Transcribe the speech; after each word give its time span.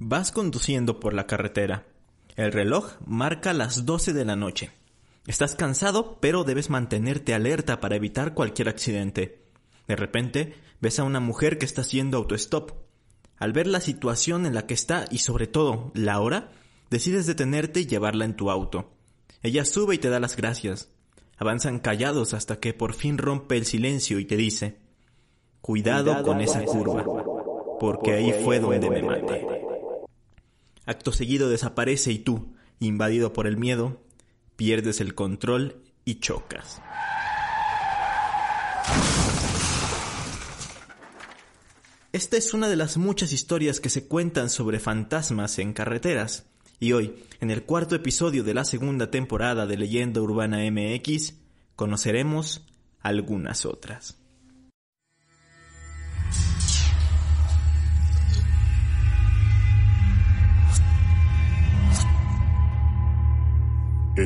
Vas 0.00 0.30
conduciendo 0.30 1.00
por 1.00 1.12
la 1.12 1.26
carretera. 1.26 1.84
El 2.36 2.52
reloj 2.52 2.92
marca 3.04 3.52
las 3.52 3.84
12 3.84 4.12
de 4.12 4.24
la 4.24 4.36
noche. 4.36 4.70
Estás 5.26 5.56
cansado, 5.56 6.18
pero 6.20 6.44
debes 6.44 6.70
mantenerte 6.70 7.34
alerta 7.34 7.80
para 7.80 7.96
evitar 7.96 8.32
cualquier 8.32 8.68
accidente. 8.68 9.42
De 9.88 9.96
repente, 9.96 10.54
ves 10.80 11.00
a 11.00 11.04
una 11.04 11.18
mujer 11.18 11.58
que 11.58 11.64
está 11.64 11.80
haciendo 11.80 12.16
autostop. 12.16 12.70
Al 13.38 13.52
ver 13.52 13.66
la 13.66 13.80
situación 13.80 14.46
en 14.46 14.54
la 14.54 14.66
que 14.66 14.74
está 14.74 15.04
y 15.10 15.18
sobre 15.18 15.48
todo 15.48 15.90
la 15.94 16.20
hora, 16.20 16.52
decides 16.90 17.26
detenerte 17.26 17.80
y 17.80 17.86
llevarla 17.86 18.24
en 18.24 18.36
tu 18.36 18.50
auto. 18.50 18.92
Ella 19.42 19.64
sube 19.64 19.96
y 19.96 19.98
te 19.98 20.10
da 20.10 20.20
las 20.20 20.36
gracias. 20.36 20.90
Avanzan 21.38 21.80
callados 21.80 22.34
hasta 22.34 22.60
que 22.60 22.72
por 22.72 22.94
fin 22.94 23.18
rompe 23.18 23.56
el 23.56 23.66
silencio 23.66 24.20
y 24.20 24.26
te 24.26 24.36
dice, 24.36 24.78
Cuidado, 25.60 26.22
con 26.22 26.40
esa 26.40 26.64
curva, 26.64 27.04
porque 27.80 28.12
ahí 28.12 28.32
fue 28.44 28.60
donde 28.60 28.90
me 28.90 29.02
maté. 29.02 29.57
Acto 30.88 31.12
seguido 31.12 31.50
desaparece 31.50 32.12
y 32.12 32.18
tú, 32.18 32.54
invadido 32.80 33.34
por 33.34 33.46
el 33.46 33.58
miedo, 33.58 34.00
pierdes 34.56 35.02
el 35.02 35.14
control 35.14 35.82
y 36.06 36.14
chocas. 36.14 36.80
Esta 42.10 42.38
es 42.38 42.54
una 42.54 42.70
de 42.70 42.76
las 42.76 42.96
muchas 42.96 43.34
historias 43.34 43.80
que 43.80 43.90
se 43.90 44.08
cuentan 44.08 44.48
sobre 44.48 44.80
fantasmas 44.80 45.58
en 45.58 45.74
carreteras. 45.74 46.46
Y 46.80 46.92
hoy, 46.92 47.22
en 47.42 47.50
el 47.50 47.64
cuarto 47.64 47.94
episodio 47.94 48.42
de 48.42 48.54
la 48.54 48.64
segunda 48.64 49.10
temporada 49.10 49.66
de 49.66 49.76
Leyenda 49.76 50.22
Urbana 50.22 50.60
MX, 50.70 51.34
conoceremos 51.76 52.66
algunas 53.02 53.66
otras. 53.66 54.17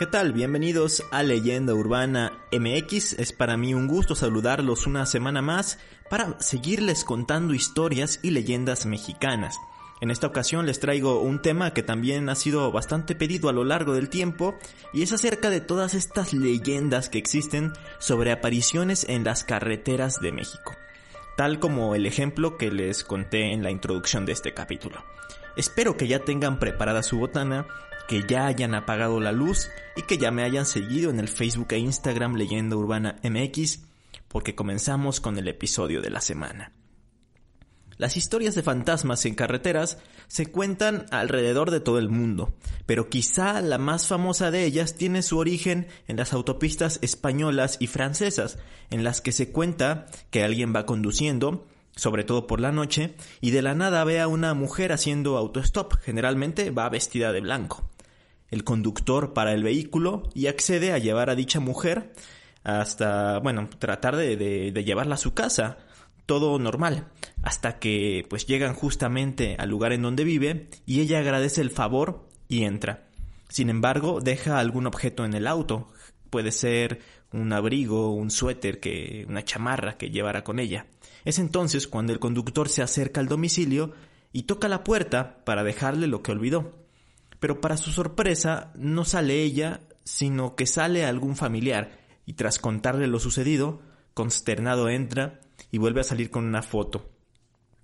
¿Qué 0.00 0.06
tal? 0.06 0.32
Bienvenidos 0.32 1.04
a 1.10 1.22
Leyenda 1.22 1.74
Urbana 1.74 2.32
MX. 2.52 3.18
Es 3.18 3.34
para 3.34 3.58
mí 3.58 3.74
un 3.74 3.86
gusto 3.86 4.14
saludarlos 4.14 4.86
una 4.86 5.04
semana 5.04 5.42
más 5.42 5.78
para 6.08 6.40
seguirles 6.40 7.04
contando 7.04 7.52
historias 7.52 8.18
y 8.22 8.30
leyendas 8.30 8.86
mexicanas. 8.86 9.58
En 10.00 10.10
esta 10.10 10.26
ocasión 10.26 10.64
les 10.64 10.80
traigo 10.80 11.20
un 11.20 11.42
tema 11.42 11.74
que 11.74 11.82
también 11.82 12.30
ha 12.30 12.34
sido 12.34 12.72
bastante 12.72 13.14
pedido 13.14 13.50
a 13.50 13.52
lo 13.52 13.62
largo 13.62 13.92
del 13.92 14.08
tiempo 14.08 14.54
y 14.94 15.02
es 15.02 15.12
acerca 15.12 15.50
de 15.50 15.60
todas 15.60 15.92
estas 15.92 16.32
leyendas 16.32 17.10
que 17.10 17.18
existen 17.18 17.74
sobre 17.98 18.32
apariciones 18.32 19.04
en 19.06 19.22
las 19.22 19.44
carreteras 19.44 20.18
de 20.22 20.32
México, 20.32 20.72
tal 21.36 21.58
como 21.58 21.94
el 21.94 22.06
ejemplo 22.06 22.56
que 22.56 22.70
les 22.70 23.04
conté 23.04 23.52
en 23.52 23.62
la 23.62 23.70
introducción 23.70 24.26
de 24.26 24.32
este 24.32 24.54
capítulo. 24.54 25.04
Espero 25.56 25.96
que 25.96 26.06
ya 26.06 26.20
tengan 26.20 26.58
preparada 26.58 27.02
su 27.02 27.18
botana 27.18 27.66
que 28.10 28.24
ya 28.26 28.46
hayan 28.46 28.74
apagado 28.74 29.20
la 29.20 29.30
luz 29.30 29.68
y 29.94 30.02
que 30.02 30.18
ya 30.18 30.32
me 30.32 30.42
hayan 30.42 30.66
seguido 30.66 31.10
en 31.10 31.20
el 31.20 31.28
Facebook 31.28 31.68
e 31.70 31.78
Instagram 31.78 32.34
Leyenda 32.34 32.74
Urbana 32.74 33.20
MX, 33.22 33.84
porque 34.26 34.56
comenzamos 34.56 35.20
con 35.20 35.38
el 35.38 35.46
episodio 35.46 36.00
de 36.00 36.10
la 36.10 36.20
semana. 36.20 36.72
Las 38.00 38.16
historias 38.16 38.54
de 38.54 38.62
fantasmas 38.62 39.26
en 39.26 39.34
carreteras 39.34 39.98
se 40.26 40.46
cuentan 40.46 41.04
alrededor 41.10 41.70
de 41.70 41.80
todo 41.80 41.98
el 41.98 42.08
mundo, 42.08 42.54
pero 42.86 43.10
quizá 43.10 43.60
la 43.60 43.76
más 43.76 44.06
famosa 44.06 44.50
de 44.50 44.64
ellas 44.64 44.94
tiene 44.94 45.20
su 45.20 45.36
origen 45.36 45.86
en 46.08 46.16
las 46.16 46.32
autopistas 46.32 46.98
españolas 47.02 47.76
y 47.78 47.88
francesas, 47.88 48.56
en 48.88 49.04
las 49.04 49.20
que 49.20 49.32
se 49.32 49.52
cuenta 49.52 50.06
que 50.30 50.42
alguien 50.42 50.74
va 50.74 50.86
conduciendo, 50.86 51.66
sobre 51.94 52.24
todo 52.24 52.46
por 52.46 52.58
la 52.58 52.72
noche, 52.72 53.16
y 53.42 53.50
de 53.50 53.60
la 53.60 53.74
nada 53.74 54.02
ve 54.04 54.18
a 54.18 54.28
una 54.28 54.54
mujer 54.54 54.92
haciendo 54.92 55.36
autostop, 55.36 55.92
generalmente 56.00 56.70
va 56.70 56.88
vestida 56.88 57.32
de 57.32 57.42
blanco 57.42 57.84
el 58.50 58.64
conductor 58.64 59.34
para 59.34 59.52
el 59.52 59.62
vehículo 59.62 60.22
y 60.34 60.46
accede 60.46 60.92
a 60.92 60.98
llevar 60.98 61.28
a 61.28 61.34
dicha 61.34 61.60
mujer 61.60 62.14
hasta, 62.64 63.38
bueno, 63.40 63.68
tratar 63.78 64.16
de, 64.16 64.72
llevarla 64.84 65.16
a 65.16 65.18
su 65.18 65.34
casa. 65.34 65.78
Todo 66.30 66.60
normal, 66.60 67.08
hasta 67.42 67.80
que 67.80 68.24
pues 68.30 68.46
llegan 68.46 68.74
justamente 68.74 69.56
al 69.58 69.68
lugar 69.68 69.92
en 69.92 70.02
donde 70.02 70.22
vive 70.22 70.68
y 70.86 71.00
ella 71.00 71.18
agradece 71.18 71.60
el 71.60 71.70
favor 71.70 72.28
y 72.46 72.62
entra. 72.62 73.08
Sin 73.48 73.68
embargo, 73.68 74.20
deja 74.20 74.60
algún 74.60 74.86
objeto 74.86 75.24
en 75.24 75.34
el 75.34 75.48
auto. 75.48 75.88
Puede 76.30 76.52
ser 76.52 77.00
un 77.32 77.52
abrigo, 77.52 78.14
un 78.14 78.30
suéter, 78.30 78.78
que, 78.78 79.26
una 79.28 79.44
chamarra 79.44 79.98
que 79.98 80.10
llevara 80.10 80.44
con 80.44 80.60
ella. 80.60 80.86
Es 81.24 81.40
entonces 81.40 81.88
cuando 81.88 82.12
el 82.12 82.20
conductor 82.20 82.68
se 82.68 82.82
acerca 82.82 83.20
al 83.20 83.26
domicilio 83.26 83.92
y 84.32 84.44
toca 84.44 84.68
la 84.68 84.84
puerta 84.84 85.42
para 85.44 85.64
dejarle 85.64 86.06
lo 86.06 86.22
que 86.22 86.30
olvidó 86.30 86.80
pero 87.40 87.60
para 87.62 87.78
su 87.78 87.90
sorpresa 87.90 88.70
no 88.76 89.04
sale 89.04 89.42
ella, 89.42 89.80
sino 90.04 90.54
que 90.54 90.66
sale 90.66 91.06
algún 91.06 91.36
familiar, 91.36 91.98
y 92.26 92.34
tras 92.34 92.58
contarle 92.58 93.06
lo 93.06 93.18
sucedido, 93.18 93.80
consternado 94.12 94.90
entra 94.90 95.39
y 95.70 95.78
vuelve 95.78 96.00
a 96.00 96.04
salir 96.04 96.30
con 96.30 96.44
una 96.44 96.62
foto. 96.62 97.10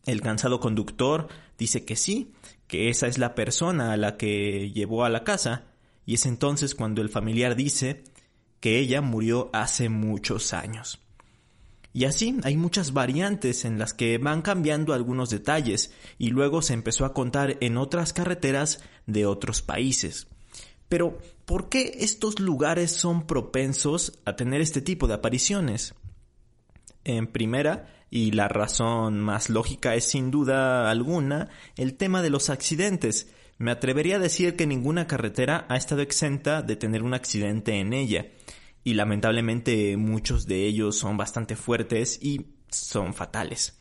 El 0.05 0.21
cansado 0.21 0.61
conductor 0.61 1.29
dice 1.59 1.85
que 1.85 1.97
sí, 1.97 2.33
que 2.69 2.89
esa 2.89 3.07
es 3.07 3.19
la 3.19 3.35
persona 3.35 3.93
a 3.93 3.97
la 3.97 4.17
que 4.17 4.71
llevó 4.73 5.05
a 5.05 5.11
la 5.11 5.25
casa, 5.25 5.65
y 6.05 6.15
es 6.15 6.27
entonces 6.27 6.75
cuando 6.75 7.03
el 7.03 7.09
familiar 7.09 7.57
dice 7.57 8.05
que 8.61 8.79
ella 8.79 9.01
murió 9.01 9.51
hace 9.53 9.89
muchos 9.89 10.53
años. 10.53 11.01
Y 11.93 12.05
así 12.05 12.39
hay 12.45 12.57
muchas 12.57 12.93
variantes 12.93 13.65
en 13.65 13.79
las 13.79 13.95
que 13.95 14.19
van 14.19 14.43
cambiando 14.43 14.93
algunos 14.93 15.31
detalles 15.31 15.93
y 16.19 16.29
luego 16.29 16.61
se 16.61 16.75
empezó 16.75 17.07
a 17.07 17.15
contar 17.15 17.57
en 17.61 17.79
otras 17.79 18.13
carreteras 18.13 18.81
de 19.07 19.25
otros 19.25 19.63
países. 19.63 20.27
Pero, 20.89 21.19
¿por 21.47 21.69
qué 21.69 21.97
estos 22.01 22.39
lugares 22.39 22.93
son 22.93 23.27
propensos 23.27 24.19
a 24.27 24.37
tener 24.37 24.61
este 24.61 24.83
tipo 24.83 25.09
de 25.09 25.15
apariciones? 25.15 25.95
En 27.09 27.29
primera, 27.29 27.87
y 28.11 28.33
la 28.33 28.49
razón 28.49 29.21
más 29.21 29.49
lógica 29.49 29.95
es 29.95 30.07
sin 30.07 30.33
duda 30.33 30.91
alguna, 30.91 31.51
el 31.77 31.95
tema 31.95 32.21
de 32.21 32.31
los 32.31 32.51
accidentes. 32.51 33.31
Me 33.59 33.71
atrevería 33.71 34.17
a 34.17 34.19
decir 34.19 34.57
que 34.57 34.67
ninguna 34.67 35.07
carretera 35.07 35.67
ha 35.69 35.77
estado 35.77 36.03
exenta 36.03 36.63
de 36.63 36.75
tener 36.75 37.05
un 37.05 37.15
accidente 37.15 37.79
en 37.79 37.93
ella 37.93 38.27
y 38.83 38.95
lamentablemente 38.95 39.97
muchos 39.97 40.47
de 40.47 40.67
ellos 40.67 40.97
son 40.97 41.17
bastante 41.17 41.55
fuertes 41.55 42.19
y 42.21 42.47
son 42.71 43.15
fatales. 43.15 43.79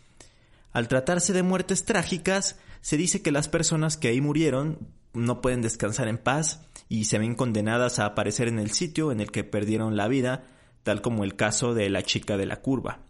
Al 0.72 0.88
tratarse 0.88 1.34
de 1.34 1.42
muertes 1.42 1.84
trágicas, 1.84 2.60
se 2.82 2.96
dice 2.96 3.24
que 3.24 3.32
las 3.32 3.48
personas 3.48 3.98
que 3.98 4.10
ahí 4.10 4.22
murieron 4.22 4.88
no 5.14 5.42
pueden 5.42 5.64
descansar 5.64 6.10
en 6.10 6.20
paz 6.20 6.68
y 6.90 7.06
se 7.06 7.18
ven 7.18 7.34
condenadas 7.34 7.98
a 7.98 8.06
aparecer 8.06 8.48
en 8.48 8.60
el 8.60 8.70
sitio 8.70 9.12
en 9.12 9.20
el 9.20 9.32
que 9.32 9.44
perdieron 9.44 9.98
la 9.98 10.08
vida, 10.08 10.44
tal 10.84 11.02
como 11.02 11.24
el 11.24 11.36
caso 11.36 11.74
de 11.74 11.90
la 11.90 12.04
chica 12.04 12.38
de 12.38 12.46
la 12.46 12.62
curva. 12.62 13.05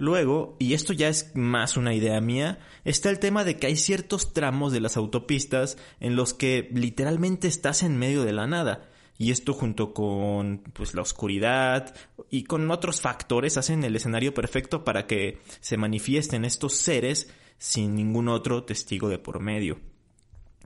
Luego, 0.00 0.56
y 0.58 0.72
esto 0.72 0.94
ya 0.94 1.08
es 1.08 1.30
más 1.34 1.76
una 1.76 1.92
idea 1.92 2.18
mía, 2.22 2.58
está 2.86 3.10
el 3.10 3.18
tema 3.18 3.44
de 3.44 3.58
que 3.58 3.66
hay 3.66 3.76
ciertos 3.76 4.32
tramos 4.32 4.72
de 4.72 4.80
las 4.80 4.96
autopistas 4.96 5.76
en 6.00 6.16
los 6.16 6.32
que 6.32 6.70
literalmente 6.72 7.48
estás 7.48 7.82
en 7.82 7.98
medio 7.98 8.24
de 8.24 8.32
la 8.32 8.46
nada, 8.46 8.88
y 9.18 9.30
esto 9.30 9.52
junto 9.52 9.92
con 9.92 10.62
pues 10.72 10.94
la 10.94 11.02
oscuridad 11.02 11.94
y 12.30 12.44
con 12.44 12.70
otros 12.70 13.02
factores 13.02 13.58
hacen 13.58 13.84
el 13.84 13.94
escenario 13.94 14.32
perfecto 14.32 14.84
para 14.84 15.06
que 15.06 15.42
se 15.60 15.76
manifiesten 15.76 16.46
estos 16.46 16.72
seres 16.72 17.30
sin 17.58 17.94
ningún 17.94 18.28
otro 18.28 18.64
testigo 18.64 19.10
de 19.10 19.18
por 19.18 19.38
medio. 19.40 19.80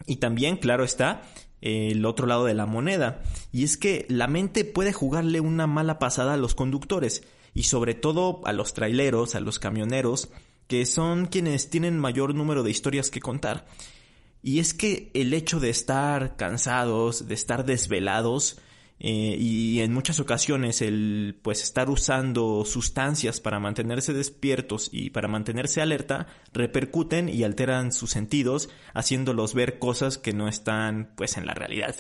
Y 0.07 0.17
también, 0.17 0.59
claro 0.59 0.85
está, 0.85 1.23
el 1.61 2.07
otro 2.07 2.29
lado 2.29 2.45
de 2.45 2.55
la 2.55 2.67
moneda, 2.67 3.25
y 3.51 3.65
es 3.65 3.77
que 3.77 4.07
la 4.09 4.29
mente 4.29 4.65
puede 4.65 4.93
jugarle 4.93 5.41
una 5.41 5.67
mala 5.67 5.99
pasada 5.99 6.35
a 6.35 6.37
los 6.37 6.55
conductores, 6.55 7.25
y 7.55 7.65
sobre 7.65 7.95
todo 7.95 8.41
a 8.45 8.53
los 8.53 8.75
traileros, 8.75 9.35
a 9.35 9.41
los 9.41 9.59
camioneros, 9.59 10.29
que 10.67 10.85
son 10.87 11.27
quienes 11.27 11.71
tienen 11.71 11.99
mayor 11.99 12.35
número 12.35 12.63
de 12.63 12.71
historias 12.71 13.11
que 13.11 13.21
contar. 13.21 13.67
Y 14.43 14.59
es 14.59 14.75
que 14.75 15.11
el 15.15 15.33
hecho 15.33 15.61
de 15.61 15.71
estar 15.71 16.37
cansados, 16.37 17.29
de 17.29 17.35
estar 17.35 17.65
desvelados, 17.65 18.59
eh, 19.01 19.37
y 19.39 19.81
en 19.81 19.93
muchas 19.93 20.21
ocasiones 20.21 20.81
el 20.81 21.39
pues 21.43 21.63
estar 21.63 21.91
usando 21.91 22.65
sustancias 22.65 23.41
para 23.41 23.59
mantenerse 23.59 24.13
despiertos 24.13 24.89
y 24.93 25.11
para 25.11 25.27
mantenerse 25.27 25.83
alerta 25.83 26.29
repercuten 26.53 27.29
y 27.29 27.43
alteran 27.43 27.93
sus 27.93 28.11
sentidos 28.11 28.69
haciéndolos 28.95 29.53
ver 29.53 29.81
cosas 29.81 30.17
que 30.17 30.33
no 30.33 30.47
están 30.49 31.13
pues 31.17 31.37
en 31.37 31.47
la 31.47 31.55
realidad. 31.55 31.97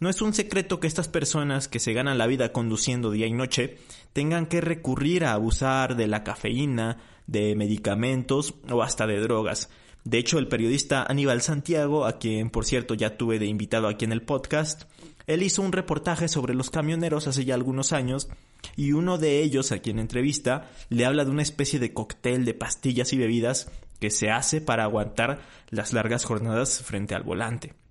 No 0.00 0.08
es 0.08 0.20
un 0.22 0.34
secreto 0.34 0.80
que 0.80 0.88
estas 0.88 1.06
personas 1.06 1.68
que 1.68 1.78
se 1.78 1.92
ganan 1.92 2.18
la 2.18 2.26
vida 2.26 2.52
conduciendo 2.52 3.12
día 3.12 3.26
y 3.26 3.32
noche 3.32 3.78
tengan 4.12 4.46
que 4.46 4.60
recurrir 4.60 5.24
a 5.24 5.34
abusar 5.34 5.94
de 5.94 6.08
la 6.08 6.24
cafeína, 6.24 6.98
de 7.28 7.54
medicamentos 7.54 8.54
o 8.68 8.82
hasta 8.82 9.06
de 9.06 9.20
drogas. 9.20 9.70
De 10.02 10.18
hecho, 10.18 10.38
el 10.38 10.48
periodista 10.48 11.04
Aníbal 11.04 11.42
Santiago, 11.42 12.06
a 12.06 12.18
quien 12.18 12.50
por 12.50 12.64
cierto 12.64 12.94
ya 12.94 13.16
tuve 13.16 13.38
de 13.38 13.46
invitado 13.46 13.86
aquí 13.86 14.04
en 14.04 14.12
el 14.12 14.22
podcast, 14.22 14.82
él 15.26 15.42
hizo 15.42 15.62
un 15.62 15.72
reportaje 15.72 16.28
sobre 16.28 16.54
los 16.54 16.70
camioneros 16.70 17.28
hace 17.28 17.44
ya 17.44 17.54
algunos 17.54 17.92
años 17.92 18.28
y 18.76 18.92
uno 18.92 19.16
de 19.16 19.42
ellos, 19.42 19.72
a 19.72 19.78
quien 19.78 20.00
entrevista, 20.00 20.70
le 20.90 21.06
habla 21.06 21.24
de 21.24 21.30
una 21.30 21.42
especie 21.42 21.78
de 21.78 21.94
cóctel 21.94 22.44
de 22.44 22.54
pastillas 22.54 23.12
y 23.12 23.18
bebidas 23.18 23.70
que 24.00 24.10
se 24.10 24.30
hace 24.30 24.60
para 24.60 24.84
aguantar 24.84 25.40
las 25.70 25.92
largas 25.92 26.24
jornadas 26.24 26.82
frente 26.82 27.14
al 27.14 27.22
volante. 27.22 27.83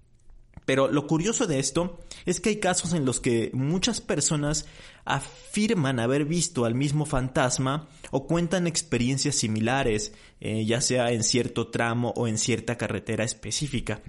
Pero 0.65 0.87
lo 0.87 1.07
curioso 1.07 1.47
de 1.47 1.59
esto 1.59 1.99
es 2.25 2.39
que 2.39 2.49
hay 2.49 2.59
casos 2.59 2.93
en 2.93 3.05
los 3.05 3.19
que 3.19 3.49
muchas 3.53 4.01
personas 4.01 4.65
afirman 5.05 5.99
haber 5.99 6.25
visto 6.25 6.65
al 6.65 6.75
mismo 6.75 7.05
fantasma 7.05 7.87
o 8.11 8.27
cuentan 8.27 8.67
experiencias 8.67 9.35
similares, 9.35 10.13
eh, 10.39 10.65
ya 10.65 10.81
sea 10.81 11.11
en 11.11 11.23
cierto 11.23 11.67
tramo 11.67 12.13
o 12.15 12.27
en 12.27 12.37
cierta 12.37 12.77
carretera 12.77 13.23
específica. 13.23 14.01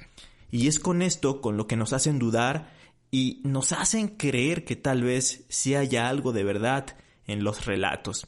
Y 0.51 0.69
es 0.69 0.79
con 0.79 1.03
esto 1.03 1.41
con 1.41 1.57
lo 1.57 1.67
que 1.67 1.77
nos 1.77 1.93
hacen 1.93 2.19
dudar 2.19 2.73
y 3.11 3.41
nos 3.45 3.73
hacen 3.73 4.09
creer 4.09 4.65
que 4.65 4.77
tal 4.77 5.03
vez 5.03 5.45
sí 5.49 5.75
haya 5.75 6.09
algo 6.09 6.33
de 6.33 6.45
verdad 6.45 6.97
en 7.27 7.43
los 7.43 7.67
relatos. 7.67 8.27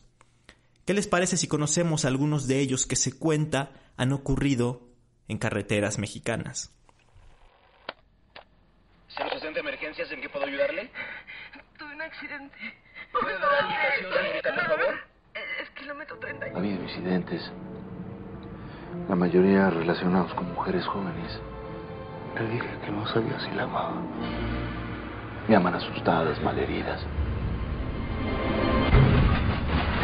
¿Qué 0.84 0.94
les 0.94 1.06
parece 1.06 1.36
si 1.36 1.48
conocemos 1.48 2.04
algunos 2.04 2.46
de 2.46 2.60
ellos 2.60 2.86
que 2.86 2.96
se 2.96 3.12
cuenta 3.12 3.72
han 3.96 4.12
ocurrido 4.12 4.88
en 5.28 5.38
carreteras 5.38 5.98
mexicanas? 5.98 6.70
¿Centro 9.56 9.70
de 9.70 9.76
emergencias 9.76 10.12
en 10.12 10.20
qué 10.20 10.28
puedo 10.28 10.44
ayudarle? 10.44 10.90
Tuve 11.78 11.94
un 11.94 12.02
accidente. 12.02 12.54
¿Puede 13.10 13.38
dar 13.38 13.52
la 13.52 13.66
ubicación, 13.66 14.12
señorita, 14.12 14.54
por 14.54 14.66
favor? 14.66 14.94
Es 15.62 15.70
kilómetro 15.70 16.18
30. 16.18 16.46
Ha 16.46 16.58
habido 16.58 16.82
incidentes, 16.82 17.52
la 19.08 19.16
mayoría 19.16 19.70
relacionados 19.70 20.34
con 20.34 20.52
mujeres 20.52 20.84
jóvenes. 20.84 21.40
Le 22.34 22.48
dije 22.50 22.68
que 22.84 22.90
no 22.90 23.06
sabía 23.06 23.40
si 23.40 23.50
la 23.52 23.62
amaba. 23.62 23.94
Me 25.48 25.56
aman 25.56 25.74
asustadas, 25.74 26.38
malheridas. 26.42 27.02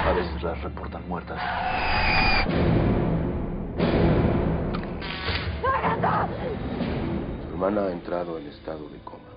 A 0.07 0.13
veces 0.13 0.43
las 0.43 0.63
reportan 0.63 1.07
muertas. 1.07 1.43
Su 7.43 7.51
hermana 7.51 7.83
ha 7.83 7.93
entrado 7.93 8.39
en 8.39 8.47
estado 8.47 8.89
de 8.89 8.99
coma. 9.01 9.32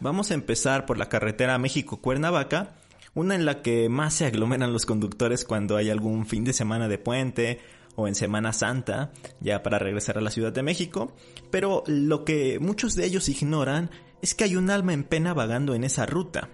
Vamos 0.00 0.30
a 0.30 0.34
empezar 0.34 0.86
por 0.86 0.96
la 0.96 1.10
carretera 1.10 1.58
México-Cuernavaca, 1.58 2.74
una 3.14 3.34
en 3.34 3.44
la 3.44 3.60
que 3.60 3.90
más 3.90 4.14
se 4.14 4.24
aglomeran 4.24 4.72
los 4.72 4.86
conductores 4.86 5.44
cuando 5.44 5.76
hay 5.76 5.90
algún 5.90 6.24
fin 6.24 6.42
de 6.42 6.54
semana 6.54 6.88
de 6.88 6.96
puente 6.96 7.60
o 7.96 8.08
en 8.08 8.14
Semana 8.14 8.54
Santa, 8.54 9.12
ya 9.40 9.62
para 9.62 9.78
regresar 9.78 10.16
a 10.16 10.22
la 10.22 10.30
Ciudad 10.30 10.52
de 10.52 10.62
México, 10.62 11.12
pero 11.50 11.84
lo 11.86 12.24
que 12.24 12.58
muchos 12.60 12.94
de 12.94 13.04
ellos 13.04 13.28
ignoran 13.28 13.90
es 14.22 14.34
que 14.34 14.44
hay 14.44 14.56
un 14.56 14.70
alma 14.70 14.94
en 14.94 15.04
pena 15.04 15.34
vagando 15.34 15.74
en 15.74 15.84
esa 15.84 16.06
ruta. 16.06 16.48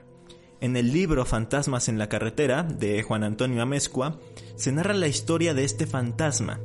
En 0.60 0.76
el 0.76 0.92
libro 0.92 1.24
Fantasmas 1.24 1.88
en 1.88 1.98
la 1.98 2.08
carretera 2.08 2.64
de 2.64 3.00
Juan 3.04 3.22
Antonio 3.22 3.62
Amezcua 3.62 4.18
se 4.56 4.72
narra 4.72 4.94
la 4.94 5.06
historia 5.06 5.54
de 5.54 5.62
este 5.62 5.86
fantasma. 5.86 6.58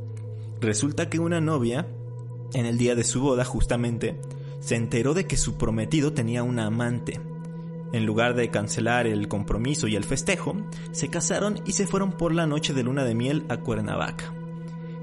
Resulta 0.59 1.09
que 1.09 1.19
una 1.19 1.41
novia, 1.41 1.85
en 2.53 2.65
el 2.65 2.79
día 2.79 2.95
de 2.95 3.03
su 3.03 3.21
boda 3.21 3.45
justamente, 3.45 4.19
se 4.61 4.75
enteró 4.75 5.13
de 5.13 5.27
que 5.27 5.35
su 5.35 5.55
prometido 5.55 6.13
tenía 6.13 6.43
una 6.43 6.67
amante. 6.67 7.19
En 7.91 8.05
lugar 8.05 8.35
de 8.35 8.49
cancelar 8.49 9.05
el 9.05 9.27
compromiso 9.27 9.87
y 9.87 9.97
el 9.97 10.05
festejo, 10.05 10.55
se 10.91 11.09
casaron 11.09 11.59
y 11.65 11.73
se 11.73 11.87
fueron 11.87 12.13
por 12.13 12.33
la 12.33 12.47
noche 12.47 12.73
de 12.73 12.83
luna 12.83 13.03
de 13.03 13.15
miel 13.15 13.43
a 13.49 13.57
Cuernavaca. 13.57 14.33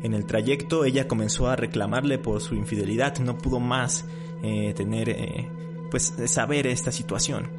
En 0.02 0.14
el 0.14 0.24
trayecto 0.24 0.84
ella 0.84 1.08
comenzó 1.08 1.48
a 1.48 1.56
reclamarle 1.56 2.18
por 2.18 2.40
su 2.40 2.54
infidelidad, 2.54 3.18
no 3.18 3.36
pudo 3.36 3.60
más 3.60 4.06
eh, 4.42 4.72
tener, 4.74 5.10
eh, 5.10 5.50
pues, 5.90 6.14
saber 6.26 6.66
esta 6.68 6.92
situación. 6.92 7.50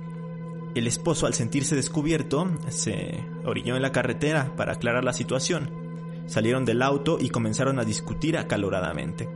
El 0.74 0.88
esposo, 0.88 1.28
al 1.28 1.34
sentirse 1.34 1.76
descubierto, 1.76 2.50
se 2.70 3.26
orilló 3.44 3.76
en 3.76 3.82
la 3.82 3.92
carretera 3.92 4.56
para 4.56 4.74
aclarar 4.74 5.04
la 5.04 5.14
situación. 5.14 5.70
Salieron 6.28 6.64
del 6.64 6.82
auto 6.82 7.18
y 7.20 7.30
comenzaron 7.30 7.78
a 7.80 7.84
discutir 7.84 8.38
acaloradamente. 8.38 9.28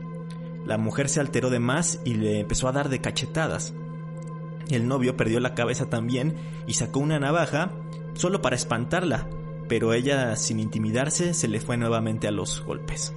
La 0.64 0.78
mujer 0.78 1.08
se 1.08 1.20
alteró 1.20 1.50
de 1.50 1.58
más 1.58 2.00
y 2.04 2.14
le 2.14 2.40
empezó 2.40 2.68
a 2.68 2.72
dar 2.72 2.88
de 2.88 3.00
cachetadas. 3.00 3.74
El 4.70 4.88
novio 4.88 5.16
perdió 5.16 5.40
la 5.40 5.54
cabeza 5.54 5.90
también 5.90 6.36
y 6.66 6.74
sacó 6.74 7.00
una 7.00 7.18
navaja 7.18 7.72
solo 8.14 8.40
para 8.40 8.56
espantarla, 8.56 9.28
pero 9.68 9.92
ella, 9.92 10.36
sin 10.36 10.60
intimidarse, 10.60 11.34
se 11.34 11.48
le 11.48 11.60
fue 11.60 11.76
nuevamente 11.76 12.28
a 12.28 12.30
los 12.30 12.62
golpes. 12.64 13.14